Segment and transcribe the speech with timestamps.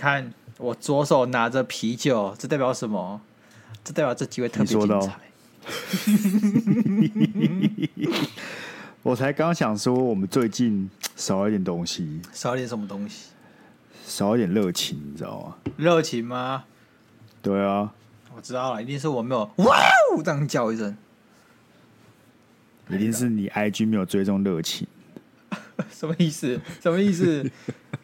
[0.00, 3.20] 看我左手拿着啤酒，这代表什么？
[3.84, 5.20] 这代表这机会特别精彩。
[9.02, 13.26] 我才刚想说，我们最近少一点东西，少一点什么东西？
[14.06, 15.54] 少一点热情，你知道吗？
[15.76, 16.64] 热情吗？
[17.42, 17.92] 对啊，
[18.34, 19.76] 我知道了，一定是我没有哇
[20.16, 20.96] 哦这样叫一声，
[22.88, 24.88] 一定是你 IG 没有追踪热情。
[25.92, 26.58] 什么意思？
[26.80, 27.50] 什么意思？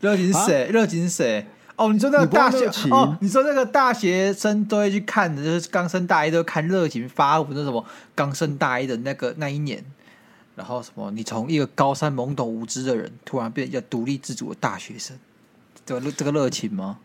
[0.00, 0.66] 热情是谁？
[0.70, 1.46] 热情是谁？
[1.76, 9.84] 哦，你说那个大学哦，你说那个大学生都会去看的，就是刚升大一都看热情发布那什么刚升大一的那个那一年，
[10.54, 15.16] 然后什么你从一个高三懵懂无知的人，突然变一个独立自主的大学生，
[15.84, 16.98] 这个这个热情吗？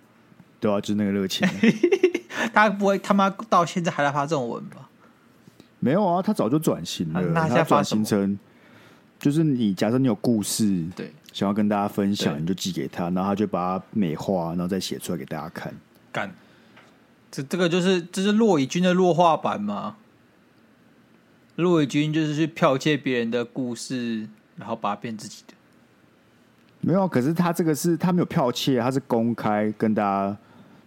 [0.59, 1.47] 对啊，就是那个热情。
[2.53, 4.89] 他不会他妈到现在还在发这种文吧？
[5.79, 7.19] 没有啊，他早就转型了。
[7.19, 8.05] 啊、那现在发什么？
[9.19, 15.73] 就是你假设你有故事，对，想要跟大家分享，你就寄给他，然后他就把它美化，然后再写出来给大家看。
[16.11, 16.33] 干，
[17.31, 19.97] 这这个就是这是骆以军的弱化版吗？
[21.55, 25.53] 骆以军就是去剽窃别人的故事，然后把它变自己的。
[26.79, 30.37] 没有，可是他这个是他没有剽窃，他是公开跟大家。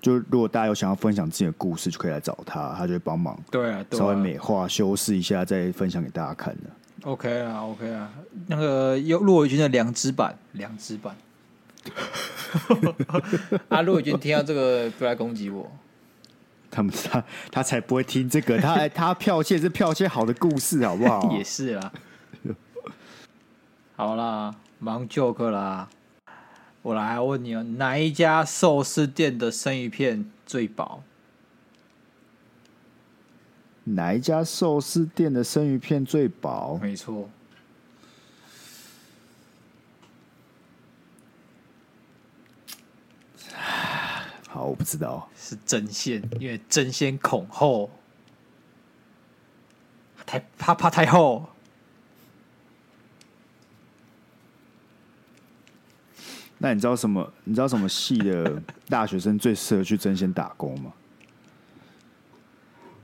[0.01, 3.43] 就如果大家有想要分享自己的故事，就可以来找他，他就会帮忙。
[3.51, 6.65] 对啊，稍微美化、修饰一下，再分享给大家看的。
[7.05, 8.11] OK 啊，OK 啊，
[8.47, 11.15] 那个有骆伟军的两只版，两只版。
[13.69, 15.71] 啊，骆伟军听到这个不来攻击我，
[16.71, 21.31] 他们他他才不会听这个，他他剽窃是剽窃好的故事，好不好？
[21.37, 21.93] 也是啦。
[23.97, 25.91] 好啦，忙 joke 啦。
[26.81, 31.03] 我来问你哦，哪一家寿司店的生鱼片最薄？
[33.85, 36.79] 哪一家寿司店的生鱼片最薄？
[36.81, 37.29] 没错。
[44.49, 45.29] 好，我不知道。
[45.37, 47.91] 是争鲜，因为争鲜恐厚，
[50.25, 51.47] 太怕怕太厚。
[56.57, 57.31] 那你知道什么？
[57.43, 60.93] 你知道什么系的大学生最适合去争鲜打工吗？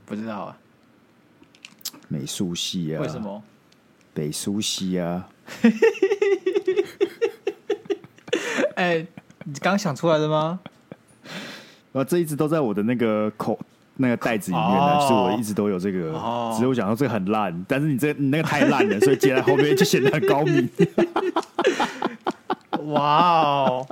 [0.05, 0.57] 不知道啊。
[2.11, 3.01] 美术系啊？
[3.01, 3.41] 为什么？
[4.13, 5.29] 北苏系啊？
[8.75, 9.07] 哎、欸，
[9.45, 10.59] 你刚想出来的吗？
[11.93, 13.57] 啊， 这一直都在我的那个口
[13.95, 15.27] 那个袋子里面呢，是、oh.
[15.27, 16.11] 我一直都有这个。
[16.19, 16.53] Oh.
[16.53, 20.69] 只是我讲到这个很烂，但是你这你那个太烂了， 所以接在后面就显得很高明。
[22.87, 23.87] 哇哦！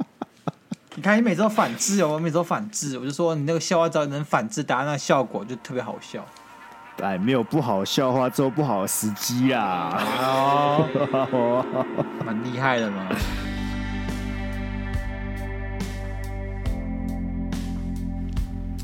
[0.96, 6.26] 你看你每次都反制哦，我每次都反制，我就说你那个笑话只要能反制，达到那个效果就特别好笑。
[7.02, 10.04] 哎，没有不好笑话，只有不好的时机啊！
[10.22, 11.66] 哦，
[12.26, 13.10] 蛮厉害的嘛。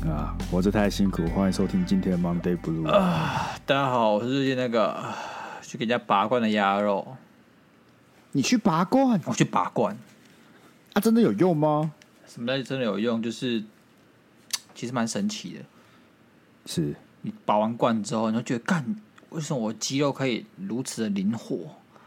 [0.08, 3.50] 啊，活着太辛苦，欢迎收听今天的 Monday Blue 啊！
[3.66, 4.96] 大家好，我是最近那个
[5.60, 7.16] 去给人家拔罐的鸭肉。
[8.32, 9.20] 你去拔罐？
[9.26, 9.94] 我去拔罐，
[10.94, 11.92] 啊，真的有用吗？
[12.26, 13.22] 什么叫真的有用？
[13.22, 13.62] 就是
[14.74, 15.60] 其实蛮神奇的。
[16.64, 16.94] 是
[17.26, 18.96] 你拔完罐之后，你就觉得，干，
[19.30, 21.58] 为什么我肌肉可以如此的灵活？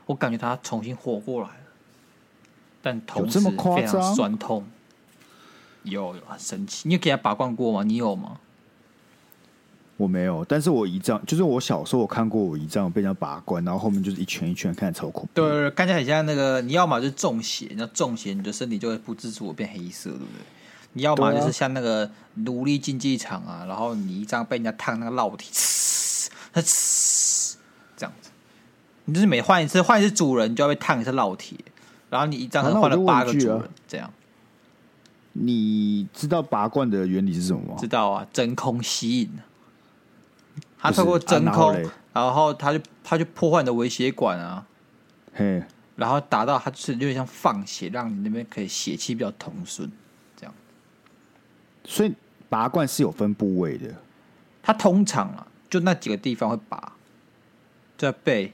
[0.06, 1.56] 我感觉它重新活过来了，
[2.81, 4.66] 但同时非常酸痛。
[5.84, 6.88] 有有很神奇。
[6.88, 7.84] 你有给他拔罐过吗？
[7.84, 8.38] 你有吗？
[9.97, 15.29] 我没有，但是我姨丈就是我小时候我看过我姨丈被人家拔罐，然后后面就是一圈一圈，看着超恐怖。
[15.34, 20.59] 对对对，看起来很像那个，你要么就是中邪，你要中邪，你的身体就会不自主变黑色，对不对？
[20.94, 27.55] 你要么就是像那个奴隶竞技场啊，然后你一张被人家烫那个烙铁，呲，它呲，
[27.95, 28.29] 这样子，
[29.05, 31.57] 你就是每换一次换一次主人，就要被烫一次烙铁，
[32.09, 34.11] 然后你一张换了八个主人，啊、这样。
[35.33, 37.75] 你知道拔罐的原理是什么吗？
[37.79, 39.29] 知道啊，真空吸引。
[40.79, 44.66] 它透过真空，然后，然后他就它就破坏你的微血管啊，
[45.33, 45.61] 嘿，
[45.95, 49.89] 然后达到它就是有点像放血，让你那边可以血气比较通顺。
[51.90, 52.14] 所以
[52.47, 53.96] 拔罐是有分部位的，
[54.62, 56.94] 它通常啊，就那几个地方会拔，
[57.97, 58.53] 在背，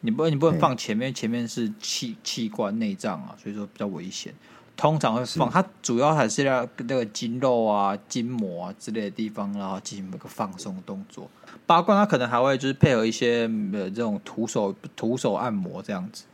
[0.00, 4.34] 你不你不能放前面，前面是器器官内脏啊，所以说比较危险。
[4.78, 11.28] 通常会放，它主要还是要那个筋肉啊、筋膜啊之类的地方，然后进行一个放松动作。
[11.66, 13.42] 拔罐它可能还会就是配合一些
[13.74, 16.24] 呃这种徒手徒手按摩这样子。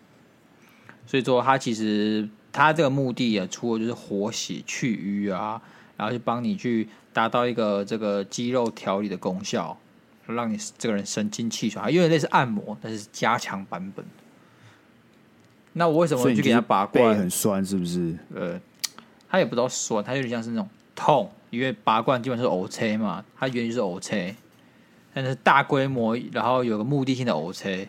[1.09, 5.61] 所以说它其实它这个目的啊，除了就是活血去瘀啊，
[5.97, 9.77] 然后去帮你去达到一个这个肌肉调理的功效，
[10.27, 14.05] 让你这个人神清气爽，还有点类似按摩，但是加强版本。
[15.73, 17.13] 那我为什么会去给他拔罐？
[17.13, 18.17] 背很酸是不是？
[18.35, 18.59] 呃，
[19.29, 24.35] 他也不知道酸，他有点像是那种痛，因为拔罐基本上是 O C 嘛，它原理是 O C，
[25.13, 27.89] 但是大规模，然后有个目的性的 O C，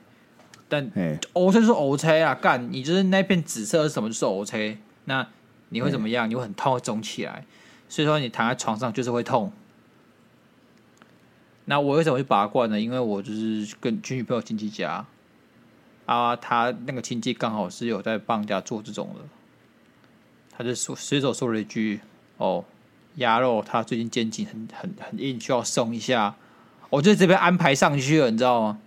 [0.67, 0.91] 但
[1.31, 5.25] O C 是 O C 啊，干你就是那片紫色是什么就是 O C，那
[5.69, 6.29] 你会怎么样？
[6.29, 7.45] 你会很痛，会肿起来，
[7.89, 9.51] 所以说你躺在床上就是会痛。
[11.65, 12.79] 那我为什么会拔罐呢？
[12.79, 15.05] 因为我就是跟去女朋友亲戚家，
[16.05, 19.21] 啊，他那个亲戚刚好是有在帮人家做这种的，
[20.57, 21.99] 他就说随手说了一句
[22.37, 22.63] ：“哦，
[23.15, 26.35] 鸭肉他最近肩颈很很很硬，需要松一下。”
[26.89, 28.79] 我就这边安排上去了，你知道吗？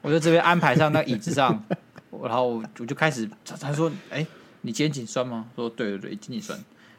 [0.00, 1.60] 我就这边安排上那椅子上，
[2.22, 4.24] 然后我就开始，他说：“哎、
[4.60, 6.56] 你肩颈酸吗？”说：“对对对，肩颈酸。”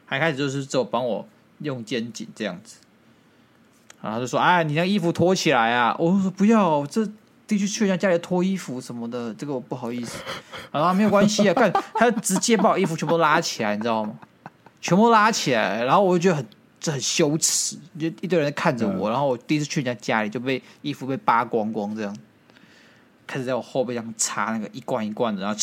[0.08, 1.24] 还开始就是只有帮我
[1.60, 2.78] 用肩颈这样子。
[4.00, 7.08] 然后就说：“哎，你那衣服脱起来啊！”我说：“不要，这
[7.46, 10.18] 必须去人家家里脱衣服什么的，这个我不好意思。”
[10.72, 14.14] 然后没有关系啊，干，他就直接把我衣服全部拉起来，你知道吗？
[14.80, 16.46] 全部拉起来，然后我就觉得很
[16.78, 19.10] 这很羞耻，就一堆人看着我。
[19.10, 22.16] 然后我第一次去人家家里，就被衣服被扒光光，这样
[23.26, 25.58] 开始在我后背上擦那个一罐一罐的，然后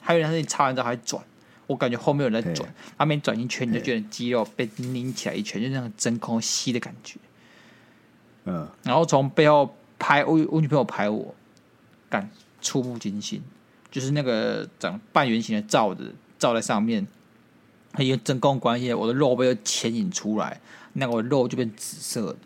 [0.00, 1.22] 还有人在那里擦完之后还转，
[1.66, 7.16] 我感觉后面有人在转，他没转一圈，你就觉得肌肉被拧起来一圈，就那种真空吸的感觉。
[8.44, 11.34] 嗯，然后从背后拍我，我女朋友拍我，
[12.10, 12.28] 干
[12.60, 13.42] 触目惊心，
[13.90, 17.06] 就是那个长半圆形的罩子罩在上面，
[17.96, 20.60] 因为真空关系，我的肉被牵引出来，
[20.92, 22.36] 那个肉就变紫色的，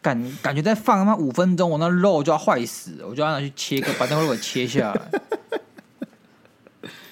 [0.00, 5.10] 感感觉再放他妈五分钟，我那肉就要坏死，我就要拿去切个，把那个肉给切下来，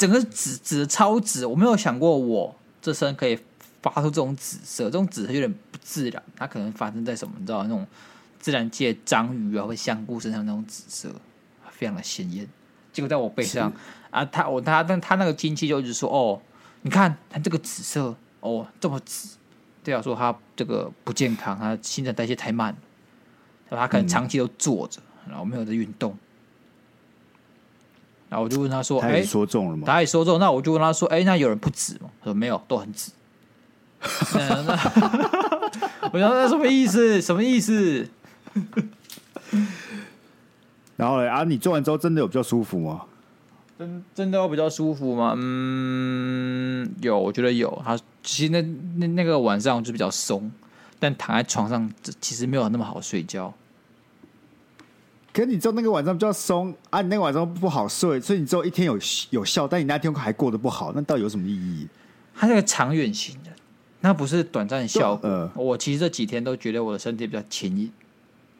[0.00, 3.38] 整个紫紫的超紫，我没有想过我这身可以
[3.82, 7.86] 发出这种紫色，这种紫色有点不自然，它可能发生在什么，你知道那种。
[8.42, 11.14] 自然界章鱼啊，或香菇身上那种紫色，
[11.70, 12.48] 非常的鲜艳。
[12.90, 13.70] 结果在我背上
[14.10, 16.40] 啊，他我他但他那个亲戚就一直说：“哦，
[16.80, 19.36] 你看他这个紫色，哦这么紫，
[19.84, 22.74] 对啊，说他这个不健康，他新陈代谢太慢，
[23.68, 26.16] 他可能长期都坐着，然后没有在运动。”
[28.30, 33.10] 然后我就问他说：“哎，说中了吗？”他也说中，那我就问他说：“哎，那有人不止吗？”他说：“没有，都很紫。
[36.12, 37.20] ”我想那什么意思？
[37.20, 38.08] 什么意思？
[40.96, 43.02] 然后啊，你做完之后真的有比较舒服吗？
[43.78, 45.34] 真真的有比较舒服吗？
[45.36, 47.82] 嗯，有，我觉得有。
[47.84, 48.62] 他其实那
[48.96, 50.50] 那那个晚上就比较松，
[50.98, 51.90] 但躺在床上
[52.20, 53.52] 其实没有那么好睡觉。
[55.32, 58.98] 可是你知道那个晚上比较松啊，你那个晚上不好睡，所以你只有一天有
[59.30, 61.86] 有效，但你那天还过得不好，那到底有什么意义？
[62.34, 63.50] 它是个长远型的，
[64.00, 65.28] 那不是短暂的效果。
[65.28, 67.92] 呃、我其实这几天都觉得我的身体比较轻盈。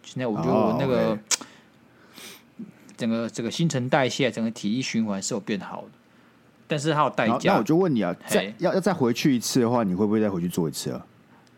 [0.03, 2.65] 现在我觉得我那个、哦 okay、
[2.97, 5.89] 整个这个新陈代谢、整个体液循环是有变好的，
[6.69, 7.53] 但是它有代价。
[7.53, 11.07] 那我就问你啊，再要要再回去一次的话，你会不会再回去做一次啊？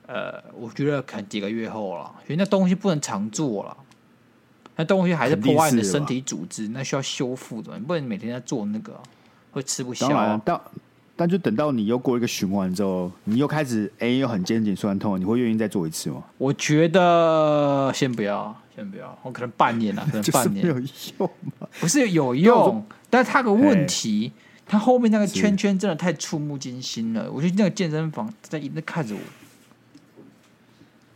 [0.07, 3.77] 呃，我觉得可能几个月后了，因为那东西不能常做了，
[4.77, 8.99] 那东西还是破坏你的身体组织，那需要修复的，你不能每天在做那个，
[9.51, 10.41] 会吃不消。
[10.45, 10.61] 但
[11.15, 16.23] 但就等到你又过一个循环之后，你又开始哎、欸，又很肩颈酸痛，你会愿意再做一次吗？
[16.39, 20.79] 我觉得先不要，先不要，我可能半年了， 可能半年没有
[21.19, 21.31] 用
[21.61, 21.69] 吗？
[21.79, 24.33] 不是有用，但是它有个问题，
[24.67, 27.31] 它后面那个圈圈真的太触目惊心了。
[27.31, 29.21] 我觉得那个健身房在一直看着我。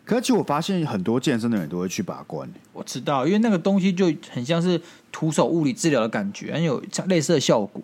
[0.06, 2.48] 可是其实我发现很多健身的人都会去拔罐。
[2.72, 4.80] 我知道，因为那个东西就很像是
[5.12, 7.82] 徒手物理治疗的感觉，很有像类似的效果。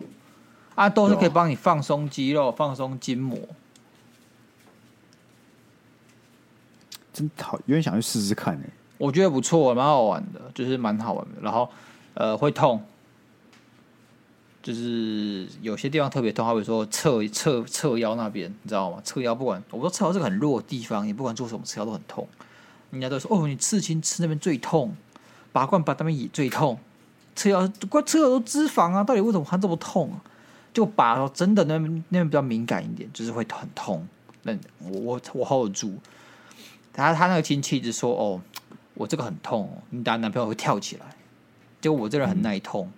[0.75, 3.37] 啊，都是可以帮你放松肌肉、放松筋膜，
[7.13, 8.65] 真好，有点想去试试看呢。
[8.97, 11.41] 我觉得不错，蛮好玩的，就是蛮好玩的。
[11.41, 11.69] 然后，
[12.15, 12.83] 呃，会痛，
[14.63, 18.99] 就是有些地方特别痛，好比说侧侧侧腰那边，你知道吗？
[19.03, 22.25] 侧腰不管，我说侧腰是个很弱的地方，你不管做什么侧腰都很痛。
[22.89, 24.95] 人家都说哦，你刺青刺那边最痛，
[25.51, 26.79] 拔罐拔那边也最痛，
[27.35, 30.23] 侧腰怪侧腰都脂肪啊，到底为什么还这么痛啊？
[30.73, 34.07] 就拔的，真的那那边比较敏感一点，就是会很痛。
[34.43, 35.93] 那我我我 hold 住。
[36.91, 38.41] 他他那个亲戚一直说：“哦，
[38.93, 41.15] 我这个很痛，你打男朋友会跳起来。”
[41.81, 42.91] 结果我这人很耐痛，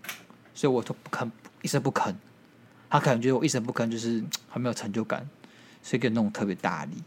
[0.53, 1.31] 所以我都不肯
[1.65, 2.13] 一声不吭。
[2.87, 5.27] 他可能觉得我一声不吭就是 很没有成就感，
[5.81, 7.03] 所以给弄特别大力。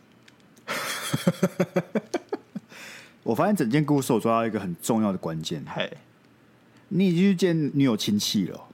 [3.22, 5.64] 我发现整件故事我抓到一个很重要的关键。
[5.66, 5.96] 嘿，
[6.88, 8.64] 你已经去见女友亲戚了。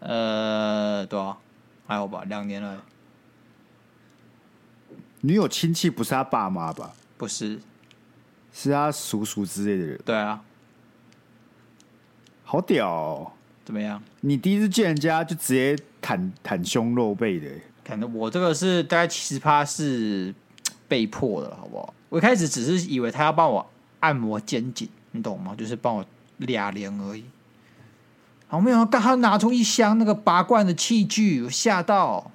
[0.00, 1.38] 呃，对啊，
[1.86, 2.84] 还好吧，两年了。
[5.22, 6.94] 女友亲戚不是他爸妈吧？
[7.16, 7.58] 不是，
[8.52, 10.00] 是他叔叔之类的人。
[10.04, 10.44] 对啊，
[12.44, 13.32] 好屌哦！
[13.68, 14.02] 怎么样？
[14.22, 17.50] 你第一次见人家就直接袒袒胸露背的，
[17.84, 20.34] 感觉我这个是大概七十趴是
[20.88, 21.92] 被迫的，好不好？
[22.08, 23.70] 我一开始只是以为他要帮我
[24.00, 25.54] 按摩肩颈，你懂吗？
[25.54, 26.02] 就是帮我
[26.38, 27.22] 俩连而已。
[28.46, 32.30] 好，没有，刚好拿出一箱那个拔罐的器具，我吓到，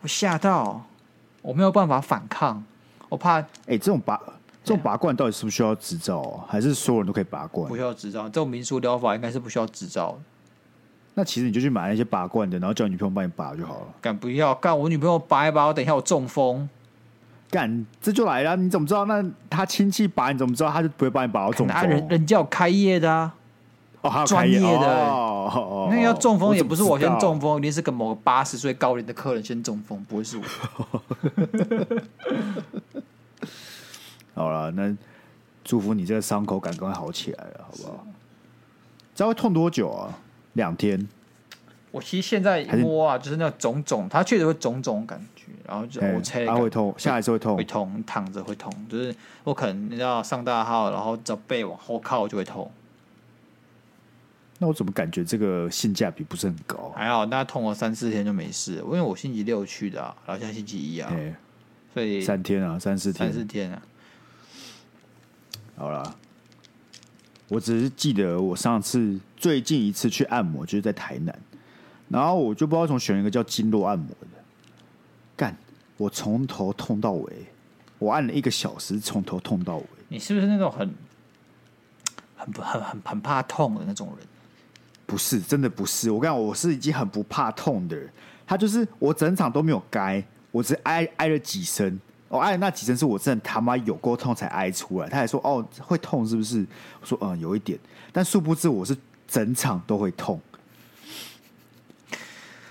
[0.00, 0.86] 我吓到，
[1.42, 2.64] 我没有办法反抗，
[3.10, 3.40] 我怕。
[3.40, 4.18] 哎、欸，这种拔
[4.64, 6.44] 这种拔罐到底是不需要执照啊？
[6.48, 7.68] 还是所有人都可以拔罐？
[7.68, 10.18] 不需要执照，这种民俗疗法应该是不需要执照。
[11.12, 13.86] 那其实你就去买那些拔罐的，然后叫女朋友帮你拔就好了。
[14.00, 16.68] 干不要干，我女朋友拔一拔，我等一下我中风。
[17.50, 19.04] 干，这就来了，你怎么知道？
[19.04, 21.88] 那他亲戚拔，你怎么知道他就不会帮你拔到中风？
[21.88, 23.34] 人人家有开业的啊。
[24.00, 30.42] 哦，专业的、欸，哦哦、那要中风也不是我先中风，一定是跟某个八十岁高龄的客人先中风，不会是我。
[34.34, 34.94] 好了，那
[35.62, 38.06] 祝福你这个伤口赶快好起来了，好不好？
[39.14, 40.18] 这会痛多久啊？
[40.54, 41.08] 两天。
[41.92, 49.14] 我其实现在摸啊，就是那种肿肿，它确实会肿肿感觉，然后就我猜它会痛，下来是会痛，会痛，躺着会痛，就是
[49.44, 52.68] 我可能你知道上大号，然后找背往后靠就会痛。
[54.58, 56.92] 那我怎么感觉这个性价比不是很高？
[56.96, 61.12] 还好，那痛了三四天就没事，因为我星期六去的，啊，然后现在星期一啊，
[61.92, 63.80] 所以三天啊，三四天，三四天啊。
[65.76, 66.16] 好了，
[67.48, 71.36] 我只是记得我上次最近一次去按摩就是在台南，
[72.08, 74.38] 然后我就不知道从选一个叫经络按摩的，
[75.36, 75.56] 干，
[75.96, 77.32] 我从头痛到尾，
[77.98, 79.84] 我按了一个小时，从头痛到尾。
[80.08, 80.88] 你是不是那种很
[82.36, 84.26] 很很很很怕痛的那种人？
[85.06, 86.10] 不是，真的不是。
[86.10, 88.08] 我跟你讲，我是已经很不怕痛的人。
[88.46, 92.00] 他就是我整场都没有该，我只挨挨了几声。
[92.36, 95.08] 我挨那几针是我真的他妈有够痛才挨出来。
[95.08, 96.66] 他还说：“哦，会痛是不是？”
[97.00, 97.78] 我说：“嗯，有一点。”
[98.12, 100.40] 但殊不知我是整场都会痛。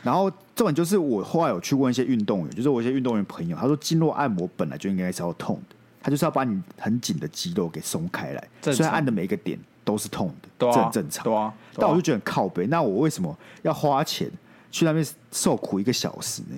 [0.01, 9.57] 然后重点就是我后来有去问一些运动员，就是我一些运动员朋友，他说经络按摩本来就应该是要痛的，他就是要把你很紧的肌肉给松开来，虽然按的每一个点。
[9.85, 11.25] 都是痛的，这很正常。
[11.25, 12.65] 对啊，但我就觉得很靠背。
[12.67, 14.31] 那我为什么要花钱
[14.71, 16.55] 去那边受苦一个小时呢？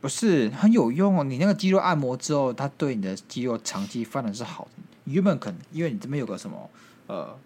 [0.00, 1.24] 不是很有用哦。
[1.24, 4.70] 你那个肌肉按摩之后，它对你的肌肉长期发展是好的。
[5.04, 6.70] 原本可能因为你这边有个什么
[7.06, 7.36] 呃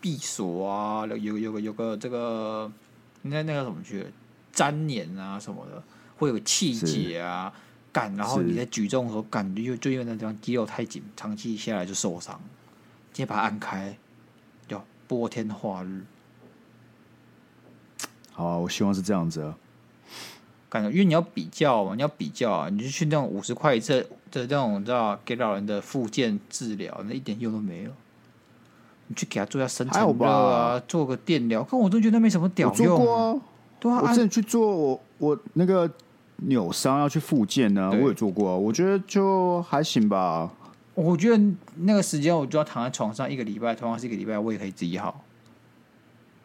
[0.00, 2.70] 闭锁啊，有有有个有个这个
[3.22, 4.06] 那那个什么去
[4.52, 5.82] 粘连啊什么的，
[6.16, 7.52] 会有气结啊
[7.92, 12.40] 感，然后你在举重的时候感觉就就因为那地方肌肉太紧，长期下来就受伤，
[13.12, 13.96] 直接把它按开。
[14.68, 16.04] 叫拨天化日，
[18.32, 19.56] 好啊，我希望是这样子啊。
[20.68, 27.90] 感觉，因为你要比较嘛，你要比较啊，你就去那种五十块一次的这种，你知道给老人的复健治疗，那一点用都没有。
[29.06, 33.14] 你去给他做下深层热啊，做个电疗，可我都觉得没什么屌用。
[33.14, 33.40] 啊
[33.80, 35.90] 对啊，我之前去做我我那个
[36.36, 40.50] 扭伤要去复健呢，我也做过啊，我觉得就还行吧。
[40.94, 41.42] 我觉得
[41.76, 45.24] 那个时间，我就要躺在床上一个礼拜，同样是一个礼拜，我也可以自己好。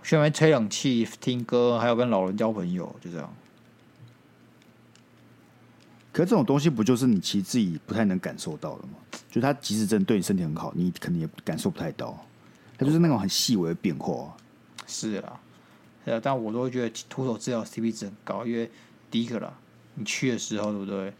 [0.03, 3.33] 去外面吹冷气、听歌，还有跟老人交朋友，就这样。
[6.13, 8.93] 可这种东西不就是你其实自己不太能感受到的吗？
[9.31, 12.23] 就他即使真的对你身体很好，你可能也感受不太到。
[12.77, 14.31] 他就是那种很细微的变化。
[14.85, 15.39] 是啊，
[16.05, 18.69] 是啊，但我都会觉得徒手治疗 CP 值很高，因为
[19.09, 19.51] 第一个啦，
[19.95, 21.11] 你去的时候，对不对？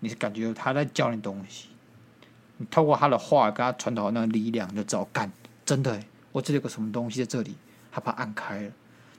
[0.00, 1.68] 你是感觉他在教你东西。
[2.56, 5.30] 你透过他的话跟他传导那个力量，就知道干
[5.64, 6.00] 真的，
[6.32, 7.54] 我这里有个什么东西在这里，
[7.92, 8.72] 他把按开了。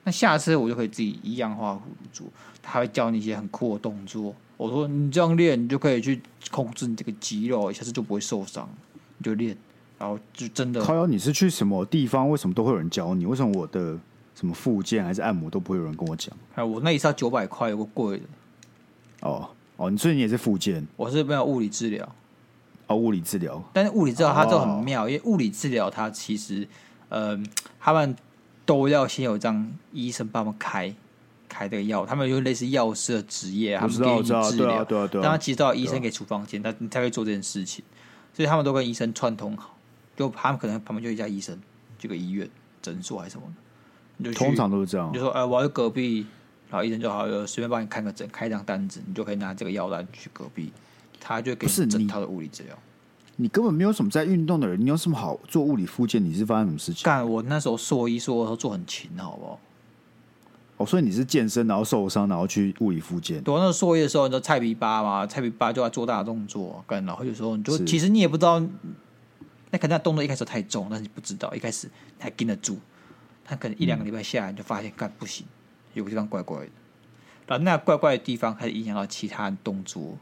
[0.06, 1.82] 那下次我就可以自己一样画葫芦
[2.14, 2.28] 做，
[2.64, 4.34] 他会教你一些很酷的动作。
[4.56, 8.70] 我说你这样练，你就可以去控制你这个肌肉，下次就不会受伤。
[9.18, 9.58] 你就练，
[9.98, 10.82] 然后就真的。
[10.82, 12.30] 靠，你是去什么地方？
[12.30, 13.26] 为什么都会有人教你？
[13.26, 13.98] 为什么我的
[14.36, 16.34] 什么复健还是按摩都不会有人跟我讲？
[16.54, 18.24] 哎，我那一次要九百块，有个贵的。
[19.22, 20.86] 哦哦，你最近也是复健？
[20.96, 22.08] 我是没有物理治疗。
[22.88, 26.68] 哦，物理治疗，但是物理治疗它就很妙，哦、因为物理治疗它其实，
[27.10, 27.36] 呃，
[27.80, 28.16] 他们
[28.66, 30.94] 都要先有张医生帮他们开
[31.48, 37.84] 开这个药，他们有类似药师的职业，他们给你治疗，对啊对啊对啊，但他其实都要医生给处方箋，他你才会做这件事情，
[38.34, 39.78] 所以他们都跟医生串通好，
[40.18, 41.60] 就他们可能旁边就一家医生，
[42.00, 42.50] 这个医院
[42.82, 43.44] 诊所还是什么
[44.24, 46.26] 就通常都是这样，你就说，哎、呃，我要去隔壁，
[46.70, 50.72] 然后医生就好，随便帮你看个诊，开一张单子，你就可以拿这个药单去隔壁。
[51.28, 52.78] 他就给你整套的物理治疗，
[53.38, 56.24] 你根本没有什么在运动的人，你有什么好做物理复健？
[56.24, 57.04] 你是发生什么事情？
[57.04, 59.60] 干，我那时候硕一硕二都做很勤，好不好？
[60.78, 63.42] 哦，所以你是健身，然后受伤，然后去物理复健。
[63.42, 65.26] 对，那时候硕一的时候，你知道菜皮巴嘛？
[65.26, 68.60] 菜皮巴就要做大动作，干，然后有时候你就其实你也不知道，
[69.72, 71.90] 那可能那动作一开始太重，但是你不知道一开始
[72.20, 72.78] 还跟得住，
[73.44, 75.46] 他可能一两个礼拜下来，你就发现干不行，
[75.94, 76.70] 有个地方怪怪的。
[77.48, 80.18] 然后那怪怪的地方开始影响到其他的动作。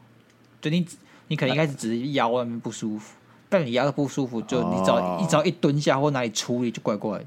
[0.60, 0.86] 就你
[1.28, 3.14] 你可能一开始只是腰外面不舒服，
[3.48, 7.24] 但你腰的不舒服，就你只要一只要一蹲下或哪里出力就怪怪，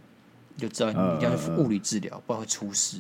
[0.56, 3.00] 你就知道你一定要去物理治疗，不然会出事。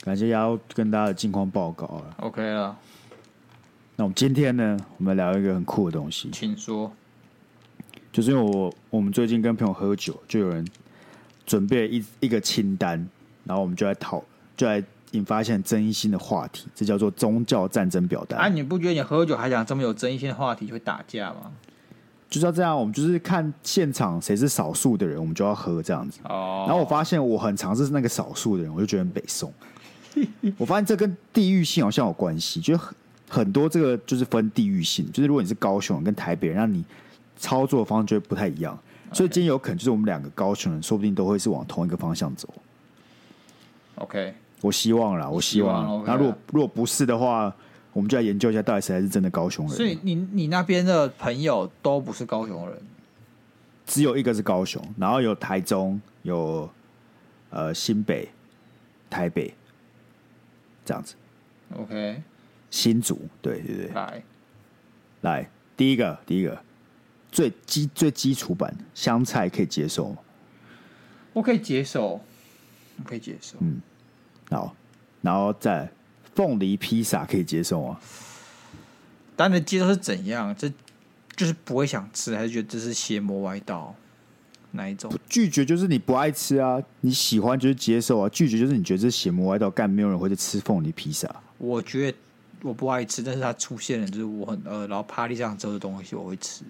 [0.00, 2.16] 感谢要跟大家的近况报告了。
[2.18, 2.76] OK 了。
[3.94, 6.90] 那我们今天呢，我们聊一个很酷的东西，请说。
[8.10, 10.66] 就是因为我我们最近跟朋友喝酒，就有人
[11.46, 12.98] 准备了一一个清单，
[13.44, 14.22] 然后我们就来讨，
[14.56, 18.38] 就来引发一些争议性的话题，这叫做宗教战争表单。
[18.38, 21.50] 啊，你不觉得你喝酒还讲这么有争议性的话题就会打架吗？
[22.28, 26.18] 就是要这样，我们就是看现场谁是少数的人，我们就要喝这样子。
[26.24, 26.64] 哦。
[26.66, 29.52] 然后我发现我很常是那个少数的人，我就觉得很北宋。
[30.58, 32.94] 我发现这跟地域性好像有关系，就很
[33.28, 36.84] 很多这个就是分地域性，就是如果你是高雄人跟台北人，让你
[37.38, 38.78] 操作的方式就会不太一样。
[39.10, 42.48] 所以今天有可能就是我们两个高雄人，说不定都会是往同一个方向走。
[43.96, 46.02] OK，我希望啦，我希望。
[46.06, 47.54] 那如果如果不是的话，
[47.92, 49.76] 我们就来研究一下，到底谁才是真的高雄人。
[49.76, 52.82] 所以你你那边的朋友都不是高雄人，
[53.84, 56.70] 只有一个是高雄，然后有台中，有
[57.50, 58.28] 呃新北、
[59.10, 59.52] 台北。
[60.84, 61.14] 这样子
[61.76, 62.20] ，OK，
[62.68, 64.22] 新竹，对对对，来，
[65.20, 66.60] 来，第一个，第一个，
[67.30, 70.16] 最基最基础版香菜可以接受吗？
[71.32, 72.20] 我可以接受，
[72.96, 73.80] 我可以接受，嗯，
[74.52, 74.76] 好，
[75.22, 75.90] 然后再
[76.34, 78.00] 凤梨披萨可以接受啊？
[79.34, 80.54] 但你的接受是怎样？
[80.54, 80.70] 这
[81.34, 83.94] 就是不会想吃，还是觉得这是邪魔歪道？
[84.72, 85.12] 哪一种？
[85.28, 88.28] 拒绝就是你不爱吃啊，你喜欢就是接受啊。
[88.28, 91.28] 拒绝就是你觉得这邪魔歪道，干没有人会去吃凤梨披萨。
[91.58, 92.18] 我觉得
[92.62, 96.64] 我不爱吃，但是它出现了，就是我很饿，然后趴地上这的东西我会吃。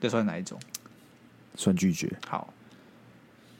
[0.00, 0.58] 这算哪一种？
[1.56, 2.12] 算拒绝。
[2.26, 2.52] 好。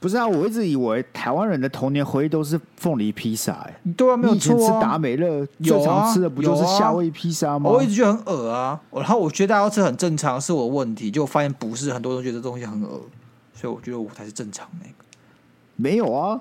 [0.00, 4.56] 不是啊，我一直以为台湾人的童年回忆都是凤梨披萨，哎，对啊，没有错啊。
[4.56, 7.68] 以前吃达美乐最常吃的不就是夏威夷披萨吗？
[7.68, 13.02] 我一直觉得很恶啊，然后我觉得大家吃很正常，是我的问题，就发现不是，很多人觉得这东西很恶，
[13.54, 14.94] 所以我觉得我才是正常那个。
[15.76, 16.40] 没有啊，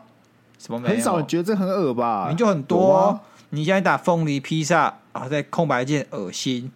[0.58, 0.96] 什么没有？
[0.96, 2.28] 很少人觉得这很恶吧？
[2.32, 3.22] 你就很多啊。
[3.50, 6.72] 你现在打凤梨披萨，然后在空白键恶心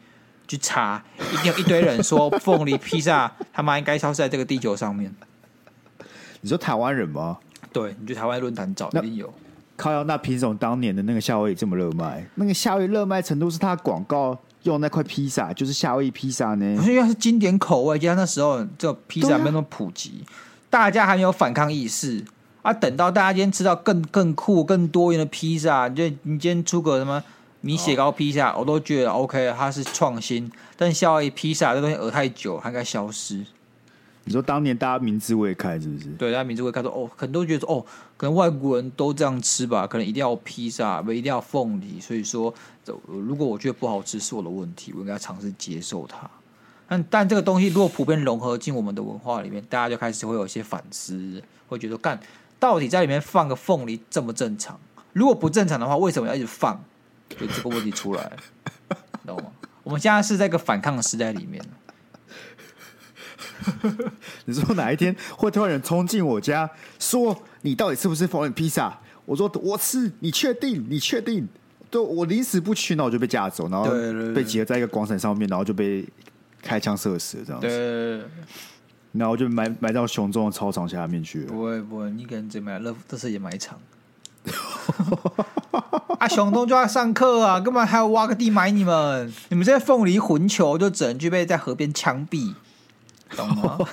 [0.49, 5.13] 去查，一定有一堆人说凤梨披萨他妈应该消失在这个地球上面。
[6.43, 7.38] 你说台湾人吗？
[7.71, 9.34] 对，你去台湾论坛找一定有。
[9.77, 12.23] 靠腰，那凭什么当年的那个夏威夷这么热卖？
[12.36, 16.75] 那个夏威夷热卖程度是他广告用那块披萨，就是夏威夷披萨呢？
[16.75, 20.29] 不是因为是经典口味，加上那时候这个披萨没那么普及，啊、
[20.69, 22.23] 大家还没有反抗意识
[22.62, 22.73] 啊。
[22.73, 27.23] 等到大家今天吃到更更酷、更多元的披萨，就你今天出个什么
[27.62, 30.51] 米雪糕披萨，哦、我都觉得 OK，它是创新。
[30.75, 33.43] 但夏威夷披萨这东西饿太久，它应该消失。
[34.25, 36.05] 你说当年大家明知未开是不是？
[36.12, 41.99] 对，大家明知未开说哦，很多人觉得说哦，可能外国人都这样吃吧，可能一定要披萨，不一定要凤梨。
[41.99, 42.53] 所以说，
[43.05, 46.29] 如果我觉得不好吃是我的问题，我应该尝试接受它。
[46.88, 52.19] 但但这个东西如果普遍融合进我们的文化里面，大家就开始会有一些反思，会觉得干
[52.59, 54.79] 到底在里面放个凤梨这么正常？
[55.12, 56.81] 如果不正常的话，为什么要一直放？
[57.29, 58.38] 就这个问题出来了，
[59.25, 59.51] 懂吗？
[59.83, 61.62] 我们现在是在一个反抗的时代里面。
[64.45, 68.99] 你说哪一天会突然人冲进我家，说你到底是不吃凤梨披萨？
[69.26, 70.86] 我说我吃，你确定？
[70.89, 71.47] 你确定？
[71.89, 73.89] 对，我临时不去，那我就被架走，然后
[74.34, 76.06] 被集合在一个广场上面，然后就被
[76.62, 78.30] 开枪射死了这样子。
[79.13, 81.54] 然后就埋埋到熊中的操场下面去了。
[81.54, 83.80] 不会不会，你可能只埋乐，这是也埋场。
[86.19, 89.32] 啊，熊东就要上课啊，干嘛还要挖个地埋你们？
[89.49, 92.56] 你们这些凤梨混球就只能具备在河边枪毙。
[93.35, 93.77] 懂吗？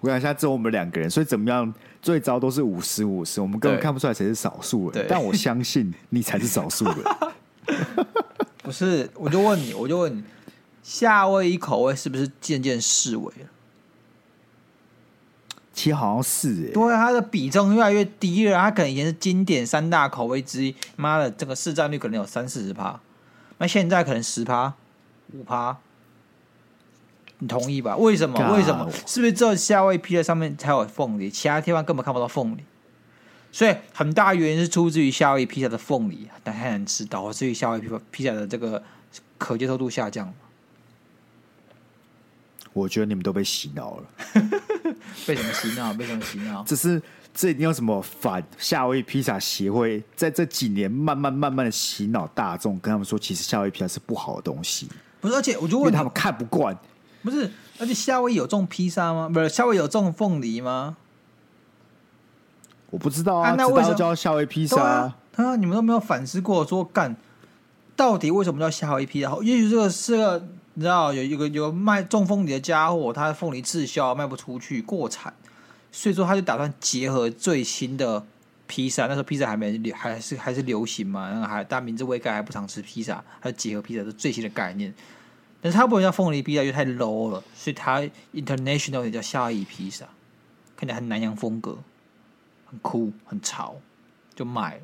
[0.00, 1.74] 我跟你讲，现在只有我们两个人，所以怎么样？
[2.00, 5.04] 最糟都是五十五十，我们根本看不出来谁是少数人。
[5.08, 6.94] 但我相信你才是少数人。
[8.62, 10.22] 不是，我就问你，我就问你，
[10.82, 13.48] 夏威夷口味是不是渐渐式微了？
[15.72, 18.56] 其实好像是哎、欸，对，它的比重越来越低了。
[18.56, 23.00] 它可能以前是经典三大口味之一，妈的，这个市占率可能有三四十趴，
[23.58, 24.74] 那现在可能十趴。
[25.32, 25.76] 五趴，
[27.38, 27.96] 你同意吧？
[27.96, 28.56] 为什么？
[28.56, 28.90] 为什么？
[29.06, 32.64] 是不是只有夏威夷披萨上面才有凤梨，其他地方根本看不到凤梨？
[33.52, 38.82] 所以很大原因是出自于夏威夷披萨的凤梨太难吃，导致于夏威夷披萨的这个
[39.36, 40.32] 可接受度下降。
[42.72, 44.04] 我觉得你们都被洗脑了。
[45.26, 45.92] 被什么洗脑？
[45.94, 46.62] 被什么洗脑？
[46.64, 47.02] 只是。
[47.34, 54.88] 这一定要什么反夏威夷披萨协会在这几年慢慢慢慢的洗脑大众，跟他们说，其实夏威夷披萨是不好的东西。
[55.20, 56.76] 不是，而且我就问他们看不惯。
[57.22, 59.28] 不是，而且夏威夷有种披萨吗？
[59.28, 60.96] 不是，夏威夷有种凤梨吗？
[62.90, 65.16] 我不知道啊，啊那为什么叫夏威夷披萨对啊？
[65.36, 67.16] 啊，你们都没有反思过说干，
[67.96, 69.36] 到底为什么叫夏威夷披萨？
[69.42, 75.34] 也许这个是个你知道有一个有个卖种凤梨的家伙，他的凤梨滞销卖不出去过产，
[75.90, 78.24] 所以说他就打算结合最新的
[78.68, 79.08] 披萨。
[79.08, 84.94] 那时候披萨还没流，还是还是流行嘛，然后还大家明知味盖还不常吃披萨，还有结合披萨是最新的概念。
[85.60, 88.00] 但是他不能叫凤梨披萨，因为太 low 了，所以它
[88.32, 90.06] international 也叫夏威夷披萨，
[90.76, 91.78] 看起来很南洋风格，
[92.66, 93.74] 很酷很潮，
[94.36, 94.82] 就卖了。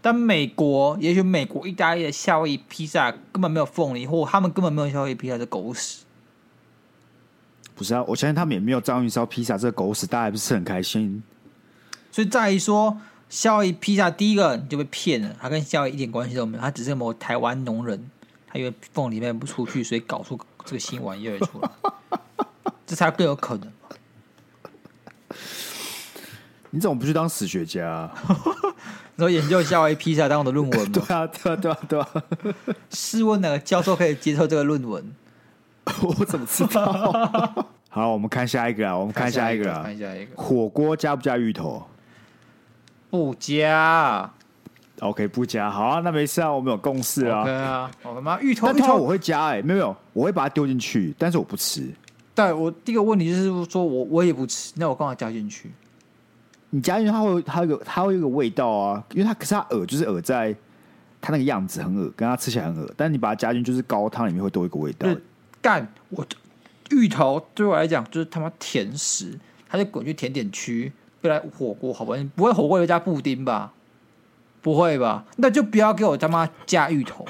[0.00, 6.04] 但美国，也许美国、意大利的夏威夷披萨根本没有凤梨，或他们根本没有夏威夷披萨的狗屎。
[7.74, 11.22] 不是啊，我相信他们也没有章鱼烧披萨这个狗屎，大家还不是很开心。
[12.10, 12.96] 所以在于说，
[13.28, 18.10] 夏威夷披萨第一个你就被骗了，他跟夏威夷一点关系都没有，他只是某台湾农人，
[18.46, 21.70] 他因为凤梨卖不出去，所以搞出这个新玩意儿出来，
[22.86, 23.72] 这才更有可能。
[26.70, 28.14] 你怎么不去当史学家啊？
[29.16, 30.92] 然后研究夏威夷披萨当我的论文吗？
[30.92, 32.24] 对啊，对啊，对啊，对啊！
[32.90, 35.14] 试问哪个教授可以接受这个论文？
[36.02, 37.66] 我怎么知道？
[37.88, 40.36] 好，我们看下一个啊，我们看下一个啊，看下一个。
[40.36, 41.82] 火锅加不加芋头？
[43.10, 44.30] 不加。
[45.00, 45.70] OK，不加。
[45.70, 47.44] 好啊，那没事啊，我们有共识啊。
[47.44, 51.86] 对啊，我他妈芋头，芋头我会加哎，没有没有，我会把它丢进去，但是我不吃。
[52.34, 55.70] 但我第一个问题就是说我我也不吃，那我干嘛加进去？
[56.70, 60.54] 你加进去，它会它有个它会有个味道啊，因为它可是它饵就是饵在
[61.20, 62.90] 它那个样子很饵，跟它吃起来很饵。
[62.96, 65.08] 但是你把它加进就是高汤里面会多一个味道。
[65.60, 66.26] 干我
[66.90, 69.38] 芋头对我来讲就是他妈甜食，
[69.68, 70.92] 它就滚去甜点区，
[71.26, 72.16] 不来火锅好不好？
[72.16, 73.72] 你不会火锅又加布丁吧？
[74.62, 75.24] 不会吧？
[75.36, 77.26] 那就不要给我他妈加芋头。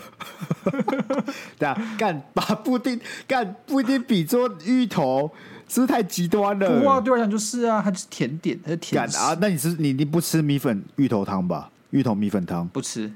[1.58, 5.30] 对啊，干把布丁干布丁比作芋头。
[5.68, 6.80] 是不是太极端了？
[6.80, 9.36] 不啊，对我来讲就是啊，它就是甜点，它是甜啊。
[9.40, 11.68] 那你是你你不吃米粉芋头汤吧？
[11.90, 13.12] 芋头米粉汤不吃，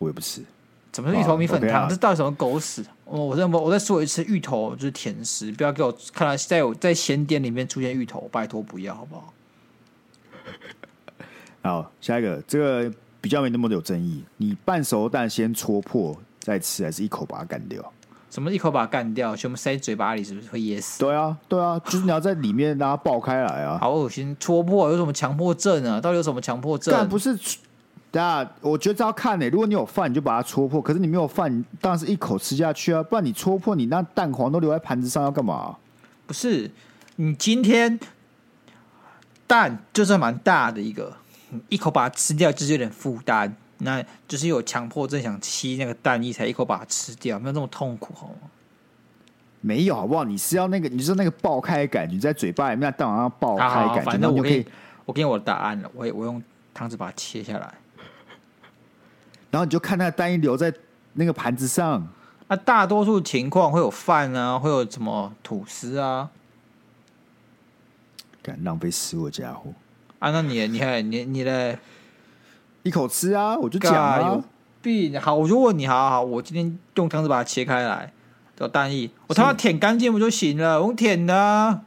[0.00, 0.42] 我也不吃。
[0.92, 1.88] 怎么是芋头米粉汤？
[1.88, 2.84] 这到底什么狗屎？
[3.06, 9.32] 我我再我再说一次，芋头就是甜食，不要给我看到在有在咸点里面出现芋头，拜托不要，好不好？
[11.62, 14.24] 好，下一个这个比较没那么有争议。
[14.38, 17.92] 你半熟蛋先戳破再吃，还是一口把它干掉？
[18.30, 21.00] 什么一口把它干掉，全部塞嘴巴里，是不是会噎死？
[21.00, 23.76] 对啊，对啊，就是你要在里面让它爆开来啊！
[23.80, 26.00] 好恶心，戳破有什么强迫症啊？
[26.00, 26.94] 到底有什么强迫症？
[26.96, 27.36] 但不是，
[28.12, 29.50] 大家我觉得这要看呢、欸。
[29.50, 33.02] 如果你有饭，你就把它戳破；可是你没有饭，你当然是一口吃下去啊！
[33.02, 35.76] 不然你戳破，你那蛋黄都留在盘子上要干嘛？
[36.24, 36.70] 不是，
[37.16, 37.98] 你今天
[39.50, 41.12] 蛋就是蛮大的一个，
[41.68, 43.52] 一口把它吃掉就是有点负担。
[43.78, 48.48] 那就是有强迫症，想吸那个蛋液，才一口把它吃掉，没有那么痛苦，好吗？
[49.60, 50.22] 没有，好不好？
[50.22, 53.88] 你是要那个，你是那个爆开的感觉，在嘴巴里面那蛋黄上爆开感觉。
[53.88, 54.66] 好好反正我给你，
[55.06, 56.40] 我给你我的答案了，我我用
[56.72, 57.74] 汤匙把它切下来，
[59.50, 60.72] 然后你就看那个蛋液留在
[61.14, 62.06] 那个盘子上。
[62.48, 66.28] 那大多数情况会有饭啊，会有什么吐司啊？
[68.42, 69.72] 敢浪费食物的家伙！
[70.18, 71.78] 啊，那你你看你你的。
[72.82, 73.58] 一口吃啊！
[73.58, 74.42] 我就讲啊，有
[74.80, 75.20] 病！
[75.20, 78.10] 好，我就问你，好好好，我今天用汤匙把它切开来，
[78.56, 80.80] 叫蛋液，我他妈舔干净不就行了？
[80.80, 81.82] 我用舔的、啊，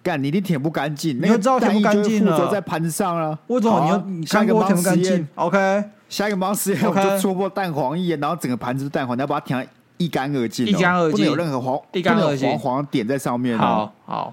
[0.00, 3.36] 干你一定舔不干净，你就知道舔不干净了，在盘子上了。
[3.48, 3.96] 为什么你要？
[3.98, 13.58] 你看过我舔不干净？OK，下一个盲实验，我就戳破蛋黄液，然后整个盘子是蛋黄，你要把它舔一干二净，一干二净，不能有任何黄，一干二净，黄黄点在上面。
[13.58, 14.32] 好好。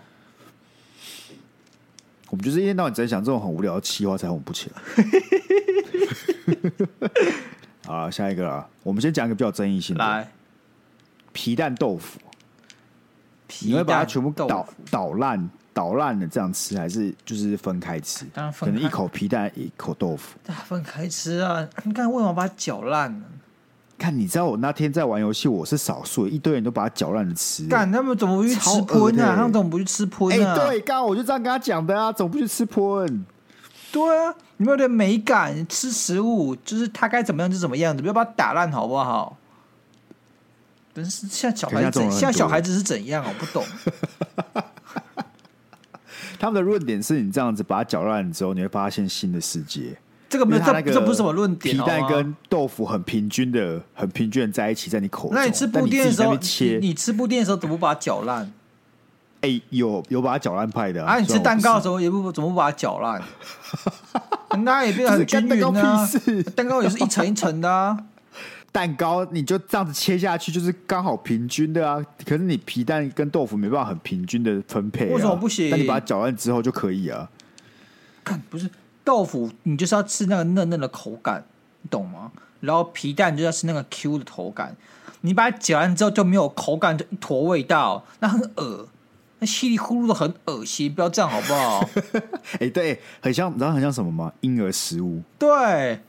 [2.30, 4.82] 我们就是一天到晚在想这种很无聊的气话，才哄不起来。
[7.86, 10.32] 好，下一个啦，我们先讲一个比较争议性的，来
[11.34, 12.20] 皮蛋豆腐，
[13.62, 18.26] 你会把它全部捣捣烂、捣烂的这样吃，还是就是分开吃？
[18.34, 21.68] 当然分开，可能一口皮蛋，一口豆腐，分开吃啊！
[21.84, 23.26] 你看为什么把它搅烂呢？
[24.00, 27.68] 看，你知道我那天在玩游戏，我是少数，一堆人都把它搅烂了吃。
[27.68, 29.36] 干，他们怎么不去吃喷啊？
[29.36, 30.34] 他们怎么不去吃喷啊？
[30.34, 33.26] 哎、欸，对，刚刚我就这样跟他讲的啊，怎么不去吃喷？
[33.92, 39.38] 对啊，你没有点美感，吃食物就是它该怎么样就怎么样子，不要把它打烂好不好？
[40.94, 43.24] 真是像小孩子，像小孩子是怎样？
[43.24, 43.64] 我不懂。
[46.40, 49.98] 他们的论点是你这样子把它搅烂之后，你会发现新的世界。
[50.30, 51.76] 这个没有，这这不是什么论点。
[51.76, 55.36] 皮蛋跟豆腐很平均的，很平均的在一起，在你口中。
[55.36, 58.52] 那你吃布丁的时候，你你吃布丁的时候怎么不把它搅烂？
[59.42, 61.18] 哎，有有把它搅烂派的啊！
[61.18, 63.22] 你吃蛋糕的时候也不怎么不把它搅烂？
[64.64, 66.08] 那也变得很均匀啊！
[66.56, 67.98] 蛋糕也是一层一层的啊。
[68.72, 72.06] 蛋糕你就这样子切下去，就是刚好平均的啊。
[72.26, 75.70] 可是你皮蛋跟豆腐没办法很平均的分配，为什么不行？
[75.70, 77.30] 那你把它搅烂之后就可以啊？
[78.24, 78.70] 看不是。
[79.10, 81.44] 豆腐你就是要吃那个嫩嫩的口感，
[81.82, 82.32] 你懂吗？
[82.60, 84.76] 然后皮蛋就要吃那个 Q 的口感。
[85.22, 88.88] 你把它搅完之后就没有口感，就一坨味道，那很恶，
[89.40, 91.90] 那稀里呼噜的很恶心，不要这样好不好？
[92.60, 94.32] 哎、欸，对，很像，你知道很像什么吗？
[94.42, 95.24] 婴儿食物。
[95.40, 96.04] 对，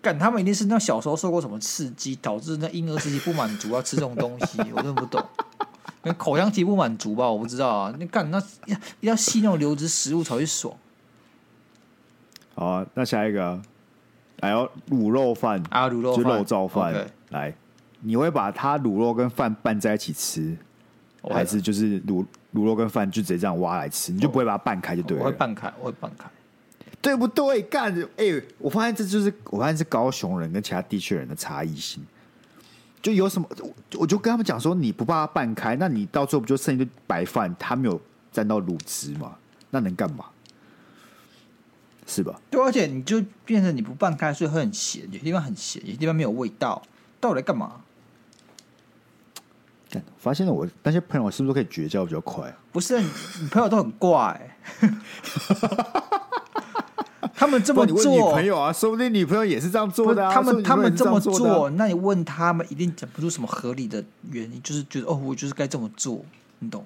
[0.00, 5.22] 干他们一定是那小时候受过什么刺激，导致那婴儿时期不满足，要吃这种东西， 我真的不懂。
[6.04, 7.30] 那口腔期不满足吧？
[7.30, 7.94] 我不知道啊。
[7.98, 10.74] 你干那要要吸那种流质食物才会爽。
[12.62, 13.60] 好啊，那下一个，
[14.40, 17.06] 还有卤肉饭啊，卤肉饭，就肉燥饭，okay.
[17.30, 17.54] 来。
[18.04, 20.56] 你会把它卤肉跟饭拌在一起吃，
[21.28, 24.12] 还是就是卤卤肉跟饭就直接这样挖来吃？
[24.12, 25.24] 你就不会把它拌开就对了。
[25.24, 26.28] 我会拌开，我会拌开，
[27.00, 27.62] 对不对？
[27.62, 32.04] 干，哎、欸，我发现这就是我发现是高雄人跟其他地区人的差异性。
[33.00, 33.48] 就有什么，
[33.98, 37.54] 我就跟他们讲说，你不把它拌开，那你到最后不就剩一堆白饭？
[37.58, 39.36] 它没有沾到卤汁嘛？
[39.70, 40.24] 那能干嘛？
[42.06, 42.40] 是吧？
[42.50, 46.82] 对，而且你就变成你不拌开，所以会很咸，有些地方很咸，有些地方没有味道，
[47.20, 47.80] 到底来干嘛？
[50.16, 52.56] 发现了我那些朋友是不是可以绝交比较快啊？
[52.72, 54.56] 不是，你朋友都很怪，
[57.34, 60.32] 他们这么做，你女朋友啊，说不定女朋友也是这样做的啊。
[60.32, 66.24] 他们他们这么做，这么做，那你问他们，一定讲不出什么合理的原因，就是觉得哦，我就是该这么做，
[66.60, 66.84] 你懂？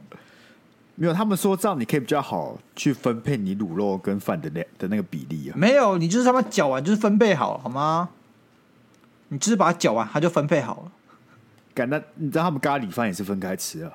[0.97, 5.53] 没有，他们说这样你可以比较好去分配你卤肉跟饭的那的那个比例啊。
[5.57, 8.09] 没有，你就是他们搅完就是分配好，好吗？
[9.29, 10.93] 你就是把它搅完，它就分配好了。
[11.75, 13.93] 感那你知道他们咖喱饭也是分开吃啊？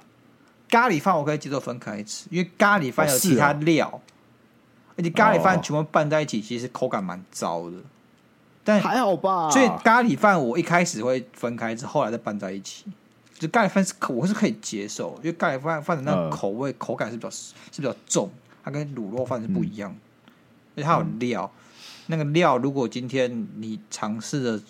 [0.69, 7.77] 咖喱饭我可以接受分开吃，因为咖喱饭有其他料，哦啊、而且咖喱饭全部拌在一起，其实口感蛮糟的。
[8.63, 9.49] 但还好吧？
[9.49, 12.85] 所以咖喱饭我一开始会分开吃，后来再拌在一起。
[13.41, 18.29] 就咖喱饭是可我是可以接受，因为咖喱饭饭的那个口味、呃、口感是比较是比较重，
[18.63, 20.31] 它跟卤肉饭是不一样，嗯、
[20.75, 21.61] 而且它有料、嗯。
[22.07, 24.63] 那个料如果今天你尝试着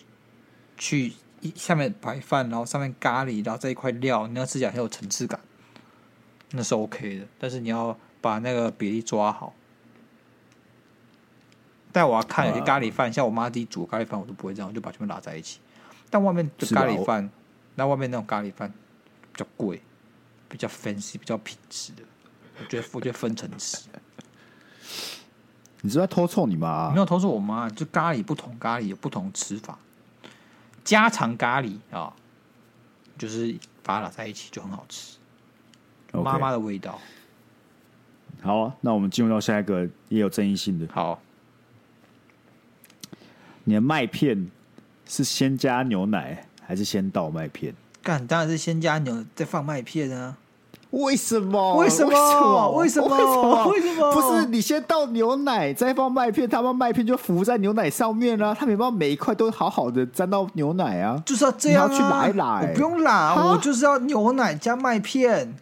[0.78, 1.14] 去。
[1.44, 5.40] 一下面白饭，然后上面咖喱，然后这一块料，你要吃起来很有层次感，
[6.52, 7.26] 那是 OK 的。
[7.40, 9.52] 但是你要把那个比例抓好。
[11.92, 15.60] 但我要看有些咖喱饭，啊、像我妈自己煮咖喱饭，我都不会这样，我就把全部拉在一起。
[16.12, 17.28] 但外面的咖喱饭，
[17.82, 18.72] 那外面那种咖喱饭
[19.34, 19.82] 比较贵，
[20.48, 22.04] 比较 fancy，比较品质的，
[22.60, 23.88] 我觉得我觉得分层吃。
[25.82, 26.92] 你是在偷臭你妈？
[26.92, 29.80] 没有偷臭我妈，就咖喱不同，咖喱有不同吃法。
[30.84, 32.14] 家常咖喱啊、哦，
[33.18, 35.18] 就是把它打在一起就很好吃，
[36.12, 37.02] 妈妈的味道。
[38.44, 40.88] 好啊，那我们进入到下一个也有争议性的。
[40.94, 41.20] 好，
[43.64, 44.52] 你的麦片
[45.08, 47.74] 是先加牛奶还是先倒麦片？
[48.04, 50.38] 干，当然是先加牛再放麦片啊。
[50.92, 51.78] 为什么？
[51.78, 52.72] 为什么？
[52.72, 53.08] 为什么？
[53.08, 53.68] 为什么？
[53.68, 54.12] 为什么？
[54.14, 58.54] 不是你先倒牛奶，再放麦片，他把麦片就浮在牛奶上面了。
[58.54, 62.62] 他没办法每一块都好好的沾到牛奶啊，就是要这样、啊、要去拉一拉。
[62.62, 65.56] 我不用拉，我就是要牛奶加麦片。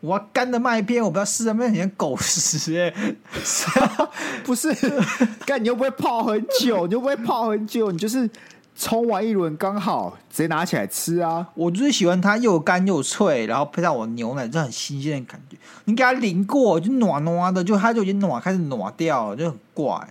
[0.00, 2.94] 我要干的麦片，我不要湿的麦片，像狗屎哎！
[4.44, 4.74] 不是，
[5.44, 8.30] 干你又不会泡很久，你又不会泡很久，你就是。
[8.76, 11.46] 冲完一轮刚好，直接拿起来吃啊！
[11.54, 15.56] 我就是喜欢它又干又脆，然后配上我牛奶，这很新鲜的感觉。
[15.84, 20.08] 你给它淋过，就暖暖的，就它就已经暖开始暖掉了，就很怪。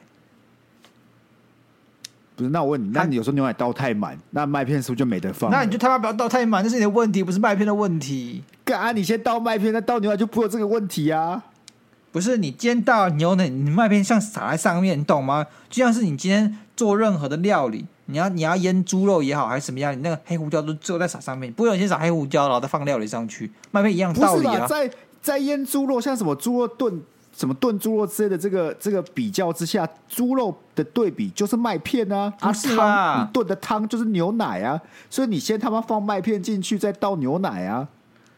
[2.35, 5.51] 不是，那我问你，那你有时候牛奶倒太满，那麦片是不是就没得放？
[5.51, 8.43] 那你就他妈不要倒太满，这是你的问题，不是麦片的问题。
[8.63, 8.91] 干啊！
[8.93, 11.43] 你先倒麦片，再倒牛奶就不会有这个问题啊！
[12.13, 15.45] 不是，你今天倒牛奶，你麦片像洒在上面，你懂吗？
[15.69, 17.85] 就像是你今天做任何的料理。
[18.05, 19.95] 你要你要腌猪肉也好，还是什么样？
[19.95, 24.67] 你那个黑胡椒都最后再撒上面，不会有先撒黑胡椒，然后再放料理上去，麦片一样道理啊。
[24.67, 27.01] 在在腌猪肉，像什么猪肉炖
[27.35, 37.87] 什么炖猪肉之类的，这个这个比较之下，猪肉的对比就是麦片啊，不是啊，啊汤你炖的汤就是牛奶啊，所以你先他妈放麦片进去，再倒牛奶啊。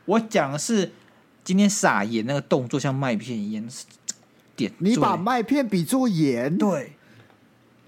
[0.06, 0.92] 我讲的是
[1.44, 3.64] 今天撒盐那个动作像麦片一样
[4.56, 6.95] 点，你把麦片比作盐，对。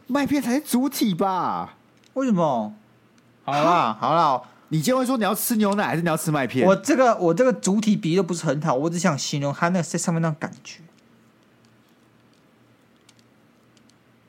[0.07, 1.75] 麦片才是主体吧？
[2.13, 2.73] 为什么？
[3.43, 6.67] 好啦，好啦，你今天会说你要吃牛奶还是你要吃麦片？
[6.67, 10.81] 我这个我这个主体比例都不是很好，我只想形容它那个在上面那种感觉。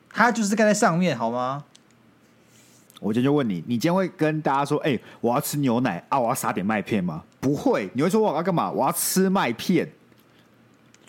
[0.09, 1.63] 它就是盖在上面，好吗？
[2.99, 8.69] 我今天就问你，你今天会跟大家说：“哎、欸，我要吃牛奶啊，我要撒点麦片吗？”不会，你会说：“我要干嘛？
[8.69, 9.89] 我要吃麦片。”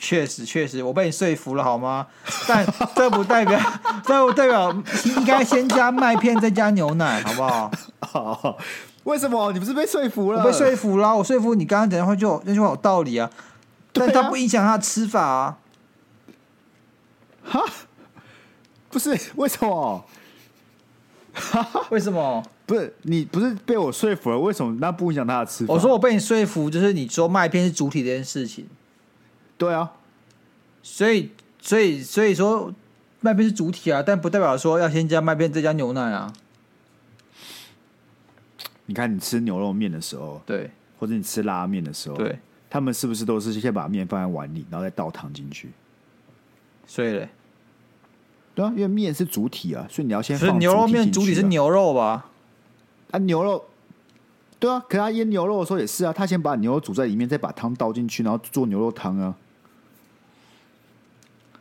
[0.01, 2.07] 确实，确实，我被你说服了，好吗？
[2.49, 3.61] 但这不代表，
[4.05, 7.71] 这不代表应该先加麦片再加牛奶，好不 好？
[8.35, 8.59] 好，
[9.05, 9.53] 为什么？
[9.53, 10.41] 你不是被说服了？
[10.41, 13.31] 我被说服了，我说服你刚刚讲的话就那句话有道理啊，
[13.93, 15.59] 但它不影响他的吃法啊。
[17.45, 17.63] 哈，
[18.89, 20.05] 不是为什么？
[21.91, 22.43] 为什么？
[22.65, 24.39] 不是你不是被我说服了？
[24.39, 25.75] 为什么那不影响他的吃法？
[25.75, 28.67] 我说我被你说服，就是你说麦片是主体这件事情。
[29.61, 29.93] 对啊，
[30.83, 32.75] 所以所以所以说
[33.21, 36.33] 麦片是主体啊，但不代表说要先加麦片再加牛奶啊。
[38.87, 42.39] 你看你吃牛肉面的时候，对，或者你吃拉面的时候，对，
[42.71, 45.69] 他们是不是都是先把面放在碗里，然后再倒汤进去？
[46.87, 47.29] 所以嘞。
[48.55, 50.59] 对啊，因为面是主体啊，所以你要先放、啊。
[50.59, 52.31] 牛肉面主体是牛肉吧？
[53.11, 53.63] 啊，牛肉，
[54.59, 59.37] 对啊，可是他腌牛肉的时候也是啊，他先把牛肉煮在里面，再把汤倒进去，然后做牛肉汤啊。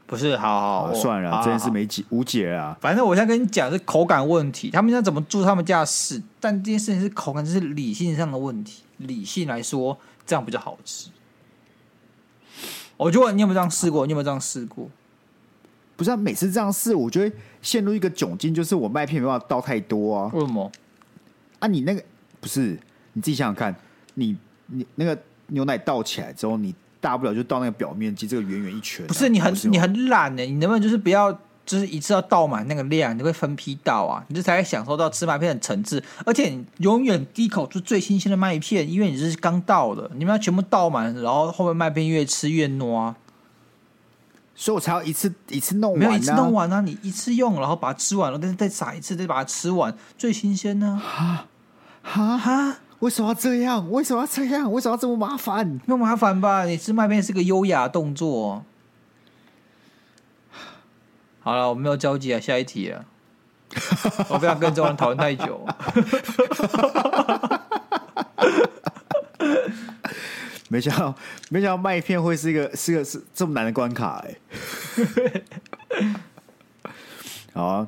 [0.10, 2.76] 不是，好好，好算了，这件事没解无解啊。
[2.82, 8.82] 反正我现在跟你讲是口感问题，他们要怎么做他们家的事，但这件事情是口感，这是理性上的问题。
[8.98, 9.96] 理性来说，
[10.26, 11.12] 这样比较好吃。
[12.98, 14.08] 我就问你有没有这样试过？
[14.08, 14.90] 你有没有这样试过？
[15.96, 20.32] 不是啊，每次这样试，我就会陷入一个窘境，就是我麦片没办法倒太多啊。
[20.34, 20.72] 为什么？
[21.60, 22.04] 啊，你那个
[22.42, 22.80] 不是
[23.14, 23.76] 你自己想想看，
[24.16, 25.16] 你你那个
[25.48, 29.08] 牛奶倒起来之后，你大不了就倒那个表面积，这个圆圆一圈啊。
[29.08, 31.32] 不是你很你很懒呢，你能不能就是不要
[31.66, 36.04] 就是一次要倒满那个量，你会分批倒啊，你这才会享受到吃麦片的层次。
[36.26, 43.14] 而且你永远第一口就最新鲜的麦片，因为你是刚倒的，你们要全部倒满，然后后面麦片越吃越糯。
[44.56, 46.82] 所以我才要一次一次弄完，啊，没有一次弄完啊！
[46.82, 51.02] 你一次用，然后把它吃完了，但是再撒一次，再把它吃完，最新鲜呢？
[51.02, 51.46] 哈
[52.02, 52.80] 哈哈！
[53.00, 53.90] 为什么要这样？
[53.92, 54.72] 为什么要这样？
[54.72, 55.66] 为什么要这么麻烦？
[55.66, 56.66] 没有麻烦吧？
[56.66, 58.64] 你吃麦片是个优雅动作。
[61.40, 63.06] 好了，我没有交集啊，下一题啊！
[64.30, 65.66] 我不要跟这种人讨论太久。
[70.68, 71.16] 没想到，
[71.50, 74.36] 没想到麦片会是一个是个是这么难的关卡哎、
[74.98, 75.44] 欸。
[77.54, 77.88] 好啊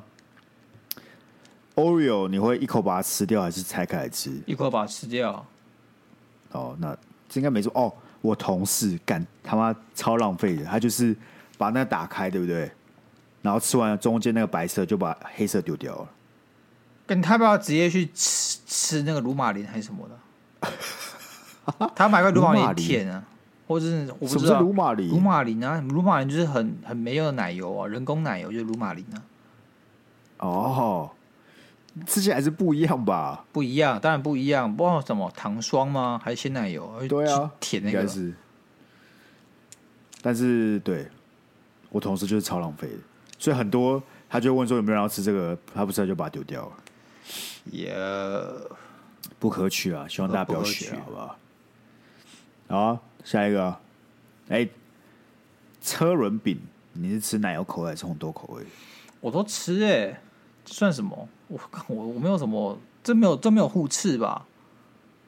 [1.74, 4.32] ，Oreo，你会一口把它吃掉，还是拆开来吃？
[4.46, 5.44] 一口把它吃掉。
[6.52, 6.96] 哦，那
[7.28, 7.72] 这应该没错。
[7.74, 11.16] 哦，我同事干他妈超浪费的，他就是
[11.56, 12.70] 把那个打开，对不对？
[13.40, 16.08] 然后吃完了中间那个白色，就把黑色丢掉了。
[17.06, 20.72] 跟他不要直接去吃吃那个鲁马林还是什么的？
[21.94, 23.24] 他买个鲁马林舔啊，
[23.66, 29.22] 或者是我不知道鲁马林，鲁马林啊，鲁马林就是很很没用的奶油啊，人工奶油就是鲁马林啊。
[30.38, 31.10] 哦，
[32.06, 33.44] 吃起来还是不一样吧？
[33.52, 34.74] 不一样，当然不一样。
[34.74, 36.20] 不知道什么糖霜吗？
[36.22, 37.06] 还是鲜奶油？
[37.08, 38.32] 对啊，甜那个是。
[40.22, 41.08] 但是对
[41.90, 42.98] 我同事就是超浪费的，
[43.38, 46.72] 所以很多他就问说有没有人要吃这个，他不吃他就把它丢掉了。
[47.64, 48.76] 也、yeah.
[49.38, 50.06] 不可取啊！
[50.08, 51.36] 希望大家不要学，好不好？
[52.68, 53.68] 好，下一个，
[54.48, 54.70] 哎、欸，
[55.80, 56.60] 车轮饼，
[56.92, 58.64] 你是吃奶油口味还是红豆口味？
[59.20, 60.20] 我都吃哎、欸，
[60.64, 61.28] 这算什么？
[61.88, 64.46] 我我我没有什么，这没有这没有互斥吧？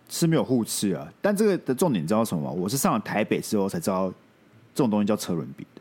[0.09, 2.51] 是没有互斥啊，但这个的重点你知道什么吗？
[2.51, 4.09] 我是上了台北之后才知道，
[4.75, 5.81] 这种东西叫车轮饼的。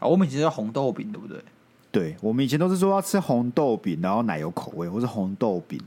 [0.00, 1.42] 啊，我们以前叫红豆饼，对不对？
[1.90, 5.80] 对，我们以前都是说要吃红豆饼，然后奶油口味，或是红豆饼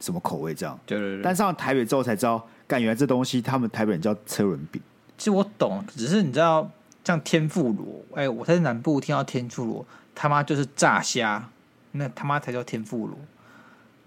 [0.00, 0.78] 什么口味这样。
[0.84, 1.22] 对对对。
[1.22, 2.44] 但上了台北之后才知道。
[2.66, 4.80] 但原来这东西，他们台北人叫车轮饼。
[5.18, 6.70] 其实我懂，只是你知道，
[7.02, 11.48] 像天妇罗，哎，我在南部听到天妇罗，他妈就是炸虾，
[11.92, 13.16] 那他妈才叫天妇罗。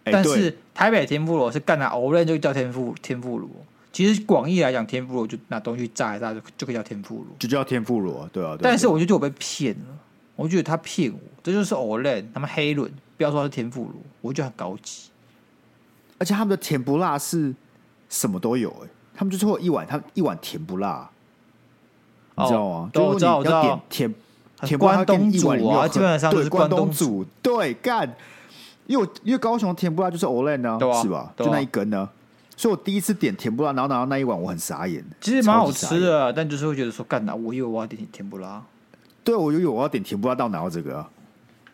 [0.04, 3.50] 但是台北天妇罗是干哪偶然就叫天妇天妇罗。
[3.92, 8.58] 其实广义来讲，天妇罗就拿东西炸一炸就就可以叫天妇罗，就叫天妇罗，对啊。
[8.62, 9.98] 但是我就觉得我被骗了，
[10.36, 15.10] 我觉得他骗我，这就是偶然，他们黑轮，不要说他是天妇罗，我觉得很高级。
[16.18, 17.54] 而且他们的甜不辣是。
[18.10, 21.10] 什么都有哎、欸，他们就是会有一碗，他们一碗甜不辣，
[22.36, 22.90] 哦、你知道吗？
[22.94, 23.64] 都我知道，我知道。
[23.64, 24.16] 甜甜
[24.78, 27.26] 不辣跟一碗里面，基本上都是关东煮。
[27.42, 28.08] 对，干，
[28.88, 31.34] 因为我因为高雄甜不辣就是 Olay 呢，是吧？
[31.38, 32.10] 就那一根呢，
[32.56, 35.04] 所以我第一次点甜不辣，然后拿到那一碗，我很傻眼。
[35.22, 37.34] 其实蛮好吃的，但就是会觉得说，干哪？
[37.36, 38.64] 我以为我要点甜不辣，
[39.24, 41.10] 对我以为我要点甜不辣，到拿到这个、啊，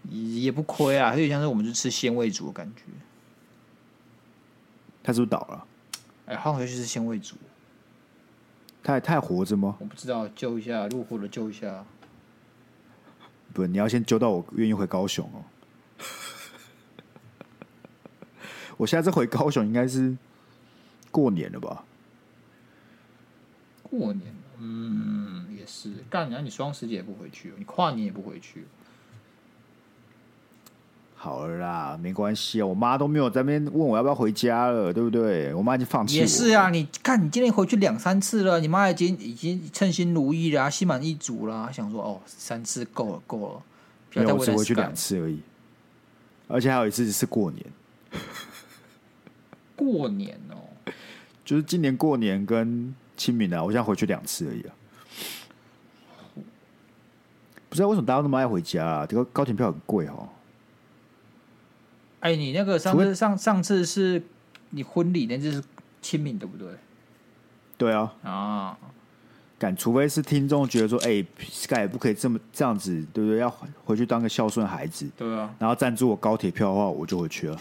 [0.09, 2.83] 也不亏啊，有点像是我们就吃鲜味煮的感觉。
[5.01, 5.63] 他是不是倒了？
[6.27, 7.35] 哎，换回去是鲜味煮，
[8.83, 9.75] 他还他还活着吗？
[9.79, 11.83] 我不知道，救一下，路过了救一下。
[13.53, 15.43] 不，你要先揪到我愿意回高雄哦。
[18.77, 20.15] 我下次回高雄应该是
[21.11, 21.83] 过年了吧？
[23.83, 25.91] 过年，嗯，也是。
[26.09, 28.65] 干，娘你双十节也不回去，你跨年也不回去。
[31.21, 35.53] 好了啦，没关系啊，我妈都没有在那边问我要不要回家了，对不对？
[35.53, 36.21] 我妈已经放弃我。
[36.21, 43.61] 也是啊，你看你今天回去两三次了，你妈已经已经称心如意了，心满意足了，想说哦，三次够了够了，
[44.13, 45.41] 没有，我只回去两次而已，
[46.47, 47.65] 而且还有一次是过年。
[49.75, 50.55] 过年哦，
[51.43, 54.71] 就是今年过年跟清明啊，我现在回去两次而已啊。
[57.67, 59.05] 不知道为什么大家那么爱回家啊？
[59.05, 60.29] 这个高铁票很贵哦。
[62.21, 64.21] 哎，你那个上次上上次是
[64.71, 65.63] 你婚礼，那次是
[66.01, 66.67] 清明对不对？
[67.77, 68.13] 对啊。
[68.23, 68.77] 啊，
[69.57, 73.39] 敢除非是听众觉得说，哎，Sky 不可以这么这样子，对不对？
[73.39, 73.49] 要
[73.83, 75.53] 回去当个孝顺孩子，对啊。
[75.59, 77.57] 然后赞助我高铁票的话，我就回去了。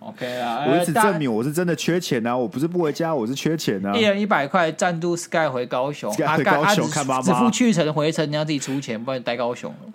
[0.00, 2.36] OK 啊， 我一直证明我是真的缺钱啊！
[2.36, 3.94] 我不是不回家，我是缺钱啊！
[3.94, 9.92] 一人一百块赞助 Sky 回高雄，Sky 回高雄看妈妈，只付去程回程，你要自己出钱，不然你待高雄了。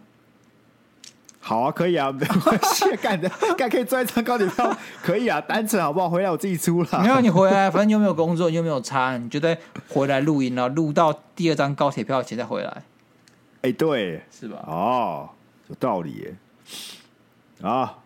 [1.50, 3.28] 好啊，可以啊， 没关系，干的
[3.58, 6.08] 干可以赚一张高铁票，可以啊，单程好不好？
[6.08, 7.02] 回来我自己出了。
[7.02, 12.70] 没有你回来，反正你又没有工作，你又没有差，你就在回来录音，然后录到第二张高铁票钱再回来。
[12.70, 12.84] 哎、
[13.64, 14.64] 欸，对，是吧？
[14.68, 15.28] 哦，
[15.70, 16.36] 有道理耶。
[17.64, 17.98] 啊，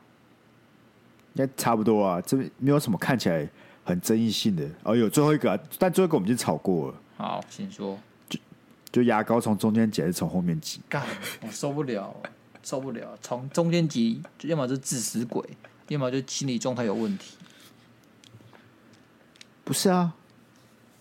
[1.34, 3.46] 应该差不多啊，这边没有什么看起来
[3.84, 4.66] 很争议性的。
[4.84, 6.96] 哦，有最后一个、啊，但最后一个我们已经吵过了。
[7.18, 8.00] 好，请说。
[8.30, 8.39] 就
[8.89, 10.80] 就牙膏从中间挤还是从后面挤？
[10.88, 11.04] 干，
[11.41, 12.16] 我受不了，
[12.64, 13.18] 受不了。
[13.22, 15.43] 从中间挤，要么就是自死鬼，
[15.89, 17.36] 要么就心理状态有问题。
[19.64, 20.14] 不是啊，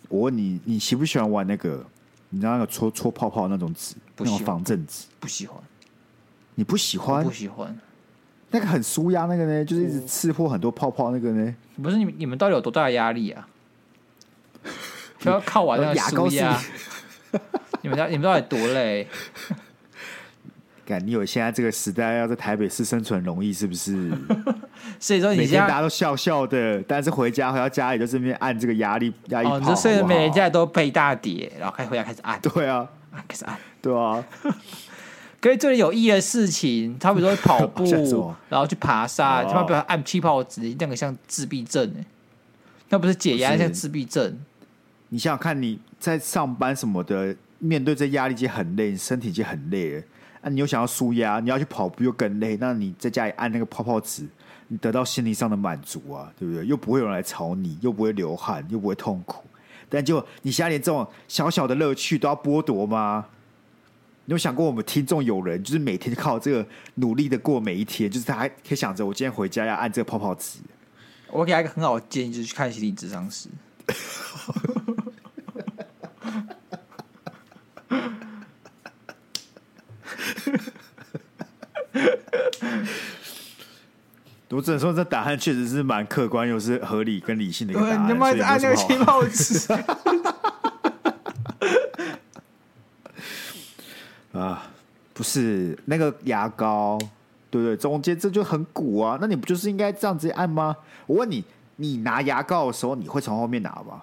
[0.08, 1.84] 我问你，你喜不喜欢玩那个？
[2.30, 5.04] 你知道那个搓搓泡泡那种纸，那种防震纸？
[5.20, 5.62] 不喜欢。
[6.54, 7.24] 你不喜欢？
[7.24, 7.78] 不喜欢。
[8.50, 11.54] 那个很舒压，那个呢，就是一直刺破很多泡泡，那个呢？
[11.82, 13.48] 不是你们，你们到底有多大的压力啊？
[15.18, 16.60] 就要靠完那个牙膏压。
[17.82, 19.08] 你们家你们到底多累？
[20.92, 24.10] 感你以为现在这个时代要在台北市生存容易是不是？
[25.00, 29.72] 所以说，每天大家都笑笑的，但是回家回到家里就这边按这个压力压力泡。
[29.72, 32.38] 哦，所以每人家都背大碟，然后开回家开始按。
[32.40, 32.86] 对啊，
[33.26, 33.56] 开始按。
[33.80, 34.24] 对啊。
[35.40, 37.84] 可以做点有意义的事情，他比如说跑步，
[38.48, 42.04] 然后去爬山，他妈不要按气泡纸，那个像自闭症哎，
[42.90, 44.38] 那不是解压，像自闭症。
[45.08, 50.02] 你想想看，你在上班什么的，面对这压力已经很累，身体已经很累了。
[50.42, 52.58] 啊，你又想要舒压，你要去跑步又更累。
[52.60, 54.26] 那你在家里按那个泡泡纸，
[54.68, 56.66] 你得到心理上的满足啊，对不对？
[56.66, 59.44] 又不会有人来吵你，又不会流汗，又不会痛苦。
[59.88, 63.26] 但就你现在连这种小小的乐趣都要剥夺吗？
[64.24, 66.66] 你有想过，我们听众有人就是每天靠这个
[66.96, 70.58] 努力的过每一天，就是他还可以想着我今天回家要按这个泡泡纸。
[71.28, 73.48] 我给他一个很好的建议，就是去看心理智商师。
[84.50, 88.04] 我只能说，这答案确实是蛮客观，又是合理跟理性的一个答案。
[88.04, 89.72] 你他妈按那个气泡纸。
[94.32, 94.70] 啊，
[95.14, 96.98] 不是那个牙膏，
[97.50, 97.76] 对不对？
[97.76, 100.76] 中间这就很鼓啊，那你不就是应该这样子按吗？
[101.06, 101.44] 我问你，
[101.76, 104.02] 你拿牙膏的时候，你会从后面拿吗？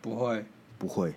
[0.00, 0.44] 不会，
[0.78, 1.14] 不会。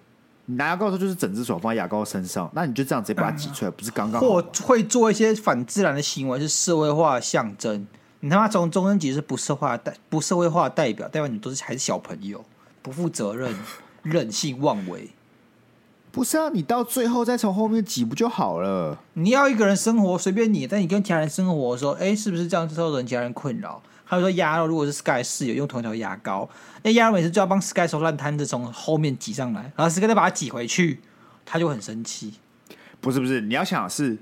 [0.50, 4.28] 你拿牙膏的时候，就是整只手放在牙膏身上，那你就这样直接把它挤出来，嗯、不是刚刚好？
[4.28, 7.86] 或会做一些反自然的行为，是社会化的象征。
[8.22, 12.44] 你他妈从中间挤是不社会化代不社会化的代表，代表你都是还是小朋友，
[12.82, 13.54] 不负责任、
[14.02, 15.10] 任性妄为。
[16.12, 18.98] 不是啊，你到最后再从后面挤不就好了？
[19.14, 23.84] 你要一个人生活随便你，但你跟其他人生活的时候，哎，是不是这样造成其他人困扰？
[24.10, 26.50] 还有说鸭肉，如果是 Sky 室友用同一条牙膏，
[26.82, 31.02] 那鸭肉每次就要帮 Sky 收烂摊子，从后面挤上来，然后 Sky 再把它挤回去，
[31.46, 32.36] 他就很生气。
[33.02, 34.18] 不是不是，你要想是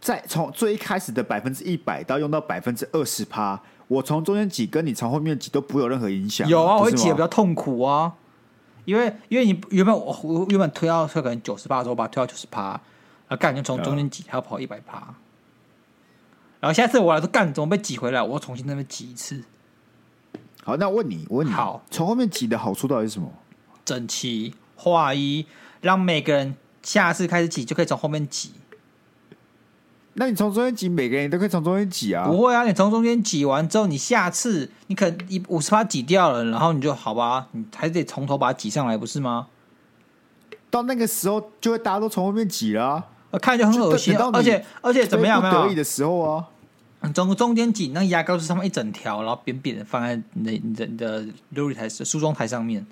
[0.00, 6.48] 在从最一开始的百分之一百到用到百分之二十趴，我从中间挤跟你从后面挤都不会有任何影响。
[6.48, 8.14] 有啊，我会挤的比较痛苦啊。
[8.84, 12.80] 因为因为你原本我我原本推到可能九十趴的时候，把它推到九十趴，
[13.28, 15.12] 啊干就从中间挤，还要跑一百趴，
[16.60, 19.44] 然后下次我来说干怎么被挤回来，我要重新那边挤一次。
[20.64, 23.30] 好，那我问你，我问你，好，从后面挤的好处到底是什么？
[23.84, 25.46] 整齐划一，
[25.80, 28.52] 让每个人下次开始挤就可以从后面挤。
[30.14, 32.26] 那你从中间挤，每个人都可以从中间挤啊？
[32.26, 39.48] 不会啊，你从中间挤完之后，你下次你可能一五十趴挤掉了，然后你就好吧，你还得从头把它挤上来，不是吗？
[40.70, 43.04] 到那个时候，就会大家都从后面挤了，
[43.38, 44.16] 看就很恶心。
[44.32, 45.40] 而且而且怎么样？
[45.40, 46.44] 不得意的时候啊，
[47.14, 52.86] 中中间挤，那牙膏是上面一整条，然后扁扁的放在你的你的你的流理台梳妆台上面。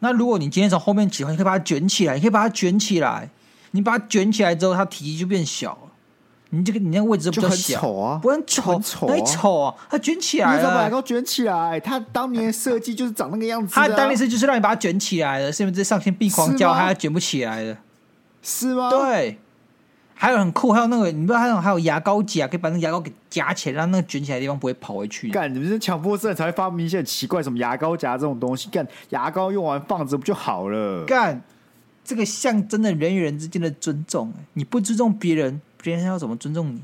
[0.00, 3.30] 那如果你今天从后面挤的话，你可以把它卷起来，你可以把它卷起来。
[3.74, 5.90] 你把它卷起来之后，它体积就变小了。
[6.50, 8.78] 你这个你那个位置比较小丑啊，不很丑，
[9.08, 11.80] 很丑啊，它卷起来了，你把牙膏卷起来？
[11.80, 13.88] 它当年的设计就是长那个样子，啊。
[13.88, 17.78] 它当年是就是让你把它卷起来的，是因为这上天闭狂教，它卷不起来的。
[18.42, 18.90] 是吗？
[18.90, 19.38] 对，
[20.22, 25.28] 还有很酷，还有那个你不知道还有还有牙膏夹，可以把那个牙膏给夹起来，让那个卷起来的地方不会跑回去。
[25.30, 28.68] 干，你们是强迫症才会发明一些很奇怪什么牙膏夹这种东西？
[28.70, 31.04] 干，牙膏用完放着不就好了？
[31.06, 31.42] 干，
[32.04, 34.32] 这个象征的人与人之间的尊重。
[34.52, 36.82] 你不尊重别人，别人要怎么尊重你？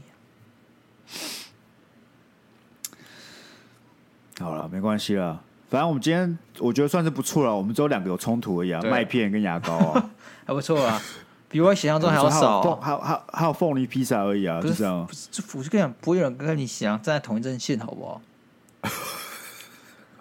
[4.41, 5.41] 好了，没关系了。
[5.71, 7.57] 反正我们今天我觉得算是不错了。
[7.57, 10.11] 我们只有两个有冲突而已啊，麦片跟牙膏啊，
[10.45, 11.01] 还不错啊，
[11.49, 12.79] 比我想象中还要少、啊。
[12.81, 15.07] 还有还有还有凤梨披萨而已啊，就这样。
[15.07, 18.21] 不是，我就跟你讲，不会有人跟你想站在同一阵线，好不好？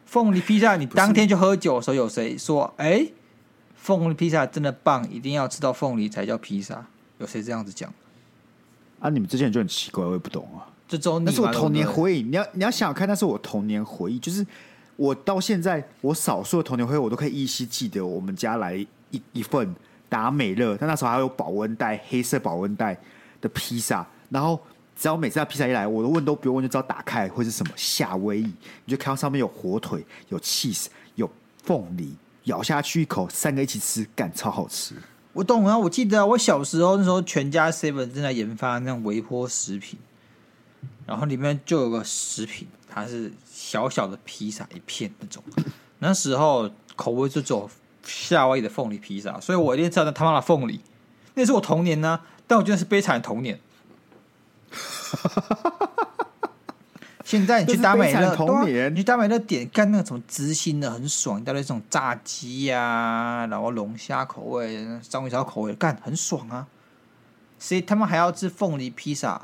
[0.06, 3.14] 凤梨披萨，你当天就喝酒的时候，有谁说，哎、欸，
[3.76, 6.86] 凤梨披萨真的棒，一定要吃到凤梨才叫披萨？
[7.20, 7.94] 有谁这样子讲？
[9.00, 10.66] 啊，你们之前就很奇怪，我也不懂啊。
[10.88, 14.46] 这周那是我童年回忆，你要你要想想看，那是我童年回忆，就是。
[15.00, 18.76] 我到现在，我少数的童年回忆，我都可以依稀记得我们家来
[19.12, 19.76] 一一份
[20.10, 22.98] 达美乐，但那时候还有保温袋，黑色保温袋
[23.42, 24.06] 的披萨。
[24.30, 24.60] 然后
[24.96, 28.54] 只要每次那披萨一来，我都问都不用问就知道打开会是什么夏威夷。
[28.86, 31.30] 你就看到上面有火腿、有 cheese、有
[31.64, 34.96] 凤梨，咬下去一口，三个一起吃，干超好吃。
[35.34, 40.00] 我懂啊，我记得我小时候那时候，全家 seven 正在研发那种微波食品，
[41.06, 43.32] 然后里面就有个食品，它是。
[43.60, 45.44] 小小的披萨一片那种，
[46.00, 47.70] 那时候口味就走
[48.08, 50.80] 夏威夷的凤梨披萨，所以我一定知道那他妈的凤梨，
[51.34, 52.26] 那是我童年呢、啊。
[52.48, 53.60] 但我觉得是悲惨的童年。
[57.26, 66.68] 现在你去达美乐，童年，你去达美乐点干那个什么芝心的很爽，带来这种炸鸡呀、啊，然后龙虾口味、章鱼烧口味，干很爽啊。
[67.60, 69.42] 所以他妈还要吃凤梨披萨。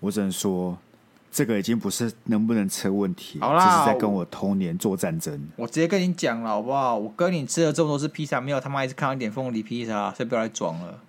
[0.00, 0.76] 我只能说，
[1.34, 5.48] 这个已经不是能不能吃问题，好啦，这是在跟我童年做战争。
[5.56, 6.96] 我直接跟你讲了，好不好？
[6.96, 11.00] 我跟你吃了这么多次披萨，没有他妈一次看到一点凤梨披萨，所以不要来装了。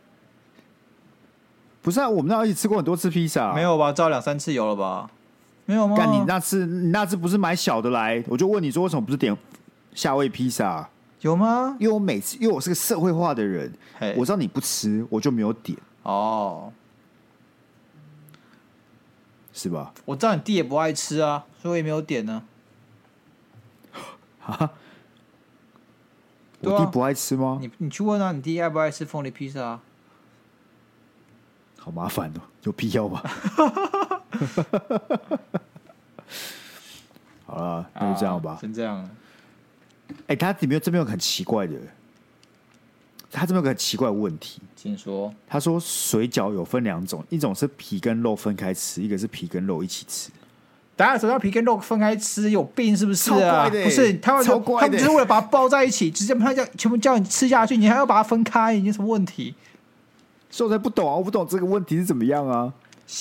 [1.83, 3.93] 不是啊，我们那一起吃过很多次披萨，没有吧？
[3.93, 5.07] 照两三次有了吧？
[5.67, 5.95] 没有吗？
[5.95, 8.23] 干你那次，你那次不是买小的来？
[8.27, 9.37] 我就问你说，为什么不是点
[9.93, 10.89] 夏威夷披萨？
[11.21, 11.77] 有吗？
[11.79, 13.71] 因为我每次，因为我是个社会化的人
[14.17, 15.77] 我知道你不吃，我就没有点。
[16.01, 16.73] 哦、oh.。
[19.55, 19.93] 是吧？
[20.03, 22.43] 我知道你弟也不爱吃啊，所以我也没有点呢。
[24.45, 24.71] 啊？
[26.59, 27.57] 我弟不爱吃吗？
[27.61, 29.81] 你你去问啊，你弟爱不爱吃凤梨披萨啊？
[31.79, 33.23] 好麻烦哦，有必要吗？
[37.45, 38.51] 好了，那就这样吧。
[38.51, 39.09] 啊、先这样。
[40.09, 41.75] 哎、欸，他里面这边有很奇怪的。
[43.35, 45.33] 他这边有个很奇怪的问题，请说。
[45.45, 50.31] 他说水饺有分两种，一种是皮跟肉分开吃，一个是皮跟肉一起吃。
[50.95, 52.49] 大家手上皮跟肉分开吃？
[52.49, 53.69] 有病是不是啊？
[53.69, 59.53] 不是，他们超怪的，他们只是为了把它包在一起，直接把它叫全部叫你吃下去，你还要把它分开，你有什么问题？
[60.49, 61.13] 所以我才不懂啊！
[61.15, 62.71] 我不懂这个问题是怎么样啊？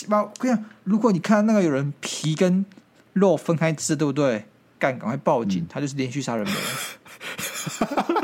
[0.09, 2.65] 我跟你讲，如果你看到那个有人皮跟
[3.13, 4.45] 肉分开吃，对不对？
[4.79, 6.55] 干，赶快报警，嗯、他就是连续杀人魔。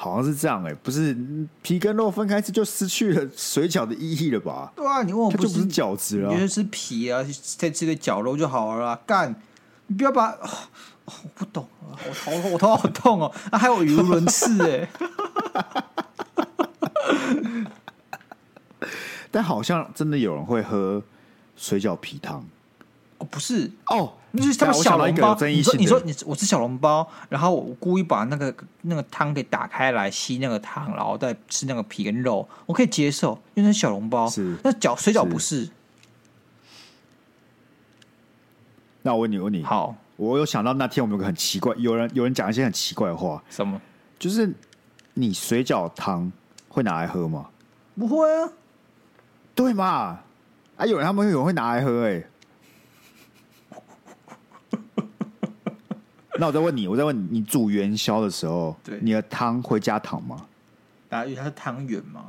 [0.00, 1.14] 好像是这样哎、欸，不是
[1.60, 4.72] 皮跟肉分开吃就失去了水饺的意义了吧？
[4.74, 7.22] 对啊，你问我不是，就不是饺子了，你就吃皮啊，
[7.58, 8.98] 再吃个绞肉就好了啦。
[9.06, 9.34] 干，
[9.88, 10.48] 你不要把，哦、
[11.04, 14.88] 我不懂，我头我头好痛哦，啊，还有语无伦次哎。
[19.30, 21.02] 但好像真的有人会喝
[21.56, 22.42] 水饺皮汤。
[23.18, 23.96] 哦，不是哦，那
[24.38, 25.34] 就是他们小笼包。
[25.40, 34.28] 你说，你说，你我吃小笼包，然后我故意把那个那个汤给打开来吸那个汤，然后再吃那个皮跟肉，我可以接受，因为那是小笼包。
[34.28, 35.70] 是，那饺水饺不是，是。
[39.02, 43.80] 那我问你，问你，好，我有想到那天我们有个很奇怪，有人有人讲一些很奇怪的话，什么？
[44.18, 44.52] 就是
[45.14, 46.30] 你水饺汤
[46.68, 47.48] 会拿来喝吗？
[47.98, 48.52] 不会啊，
[49.54, 50.20] 对嘛？
[50.76, 52.26] 啊，有人他们有人会拿来喝、欸，哎。
[56.40, 60.46] 那我再问你，我再问你，你煮元宵的时候，对，你的汤会加糖吗？
[61.10, 62.24] 啊，因为它是汤圆嘛。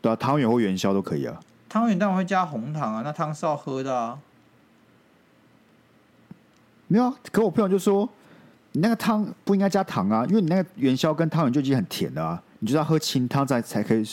[0.00, 1.40] 对啊，汤圆或元宵都可以啊。
[1.68, 4.16] 汤圆当然会加红糖啊，那汤是要喝的啊。
[6.86, 8.08] 没有啊，可我朋友就说，
[8.70, 14.04] 你那个汤不应该加糖啊，因为你那个元宵跟汤圆就已经很甜了啊，你就要喝清汤才才可以，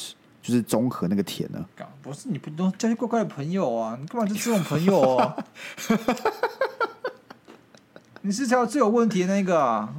[0.41, 1.85] 就是中和那个甜呢、啊。
[2.01, 3.95] 不是，你不都交些怪怪的朋友啊？
[4.01, 5.37] 你干嘛就这种朋友啊？
[8.29, 9.91] 你是才最有问题的那个啊？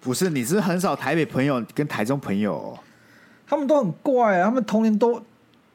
[0.00, 2.76] 不是，你是很少台北朋友跟台中朋友，
[3.46, 5.24] 他们都很怪啊，他们童年都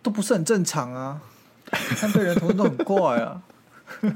[0.04, 1.22] 都不是很正常啊，
[1.72, 3.42] 台北人童年都很怪啊。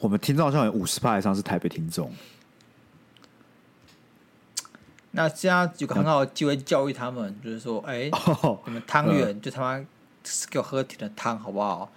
[0.00, 2.10] 我们听众好像有五十趴以上是台北听众。
[5.10, 8.10] 那这样有个很好的机会教育他们，就是说，哎、
[8.64, 9.84] 你们汤圆、嗯、就他妈
[10.48, 11.92] 给我喝甜的汤好不好？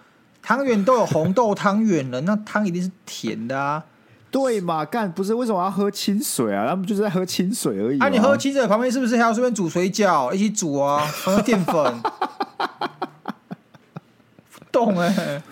[0.48, 3.84] 汤圆都有红豆汤圆了，那汤一定是甜的啊。
[4.32, 4.86] 对嘛？
[4.86, 6.66] 干不是为什么要喝清水啊？
[6.70, 8.00] 他们就是在喝清水而已。
[8.00, 11.06] 啊，你喝清水旁边是不是还要顺便煮水饺一起煮啊？
[11.06, 12.02] 放个淀粉。
[14.72, 15.43] 懂哎、欸。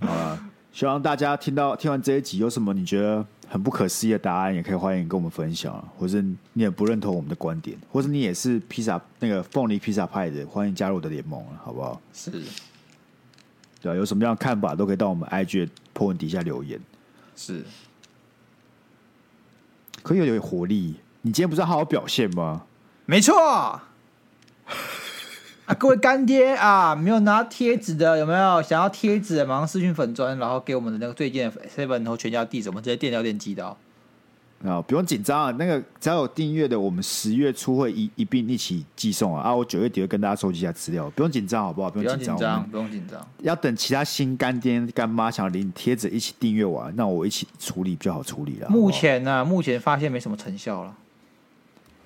[0.00, 0.40] 好了，
[0.72, 12.00] 希望大家听到听完这一集有什么你觉得很不可思议的答案，也可以欢迎跟我们分享，或者你也不认同我们的观点，或者你也是披萨那个凤梨披萨派的，欢迎加入我的联盟好不好？
[12.12, 12.42] 是。
[13.86, 16.80] 对啊，有什么样的看法都可以到我们 IG 的 po 文底下留言。
[17.36, 17.64] 是，
[20.02, 20.96] 可以有点活力。
[21.22, 22.64] 你今天不是好好表现吗？
[23.04, 23.36] 没错。
[25.66, 28.60] 啊，各位干爹啊，没有拿贴纸的有没有？
[28.60, 33.76] 想要贴纸的，马上私讯粉砖，然后给我们的那个最近的 seven 和全家地址，我们直接电聊电机的哦。
[34.64, 39.42] 啊，不用紧张啊，那个只要有订阅的，我们十月初会一一并一起寄送啊。
[39.42, 41.90] 啊，我九月底会跟大家收集一下资料，不用紧张，好不好？
[41.90, 43.24] 不用紧张，不用紧张。
[43.42, 48.68] 要等其他新干爹干妈想领贴纸一起订阅完，那我一起处理比较好处理了。
[48.70, 50.96] 目前呢、啊，目前发现没什么成效了。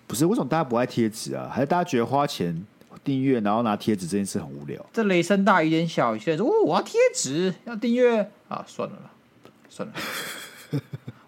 [0.07, 1.49] 不是为什么大家不爱贴纸啊？
[1.51, 2.67] 还是大家觉得花钱
[3.05, 4.85] 订阅然后拿贴纸这件事很无聊？
[4.93, 9.11] 这雷声大雨点小，现在说哦，我要贴纸，要订阅啊，算了啦，
[9.69, 9.95] 算了。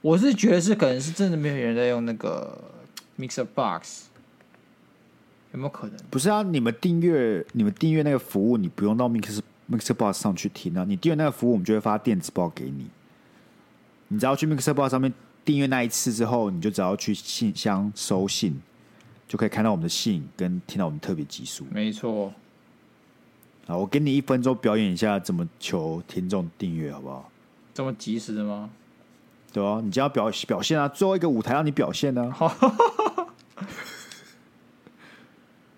[0.02, 2.58] 我是觉得是可能是真的没有人在用那个
[3.16, 4.08] Mixer Box，
[5.52, 5.96] 有没有可能？
[6.10, 9.40] 不是啊，你们订阅你们订阅那个服务，你不用到 Mixer
[9.70, 10.84] Mixer Box 上去听啊。
[10.86, 12.86] 你订阅那个服务，我们就会发电子报给你。
[14.08, 15.12] 你只要去 Mixer Box 上面
[15.44, 18.60] 订阅那一次之后，你就只要去信箱收信，
[19.28, 21.64] 就可以看到我们的信跟听到我们特别集数。
[21.70, 22.32] 没错。
[23.68, 27.30] 好，我给你一分钟表演一下怎么求听众订阅，好不好？
[27.72, 28.68] 这么及时的吗？
[29.52, 32.56] 对啊，你就要表表现啊，最后一个舞台让你表现呢、啊。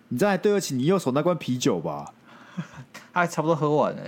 [0.08, 2.12] 你这样还对得起你右手那罐啤酒吧？
[3.12, 4.02] 他还差不多喝完了。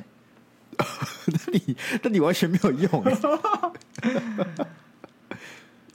[1.27, 3.05] 那你那你完全没有用。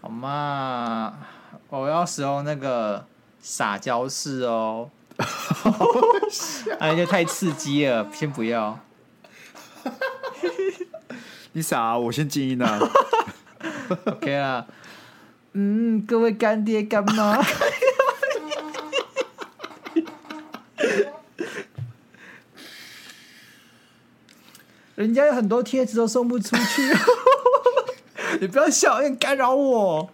[0.02, 1.14] 好嘛，
[1.70, 3.06] 我要使用那个
[3.40, 4.90] 撒娇式哦。
[6.80, 8.80] 哎，这太刺激了，先不要。
[11.54, 12.80] 你傻、啊，我先静音啊。
[14.06, 14.66] OK 啊，
[15.54, 17.40] 嗯，各位干爹干妈，
[24.96, 26.82] 人家有很多贴纸都送不出去，
[28.40, 30.10] 你不要笑，有点干扰我。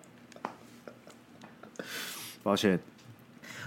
[2.41, 2.79] 抱歉，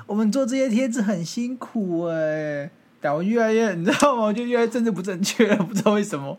[0.06, 4.22] 我们做这些贴纸很辛苦哎、欸，但我越来越，你知道吗？
[4.24, 6.38] 我就越来越政治不正确了，不知道为什么。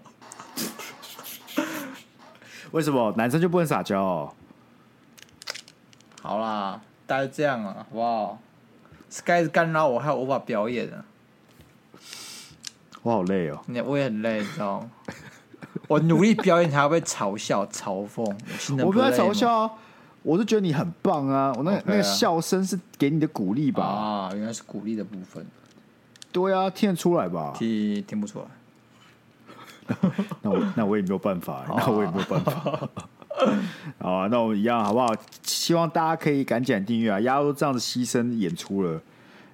[2.71, 4.33] 为什么男生就不能撒娇哦？
[6.21, 8.39] 好啦，大概这样啊，好不好
[9.09, 11.03] ？Sky 干扰我，还有无法表演啊！
[13.03, 14.91] 我好累哦，你我也很累，你知道吗？
[15.87, 18.23] 我努力表演，还要被嘲笑、嘲讽。
[18.85, 19.71] 我不在嘲笑啊，
[20.23, 21.51] 我是觉得你很棒啊！
[21.57, 23.83] 我那个 Okay 那个笑声是给你的鼓励吧？
[23.83, 25.45] 啊，原来是鼓励的部分。
[26.31, 27.51] 对啊，听得出来吧？
[27.57, 28.45] 听听不出来。
[30.41, 32.89] 那我那我也没有办法，那我也没有办法。
[33.99, 35.07] 好啊，那我 们一样好不好？
[35.43, 37.19] 希望大家可以赶紧订阅啊！
[37.21, 38.99] 丫都这样子牺牲演出了，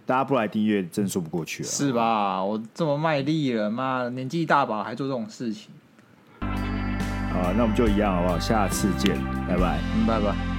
[0.05, 2.43] 大家不来订阅，真说不过去了，是吧？
[2.43, 5.69] 我这么卖力了，妈，年纪大把还做这种事情。
[6.41, 8.39] 好，那我们就一样好不好？
[8.39, 9.15] 下次见，
[9.47, 10.56] 拜拜，嗯，拜拜。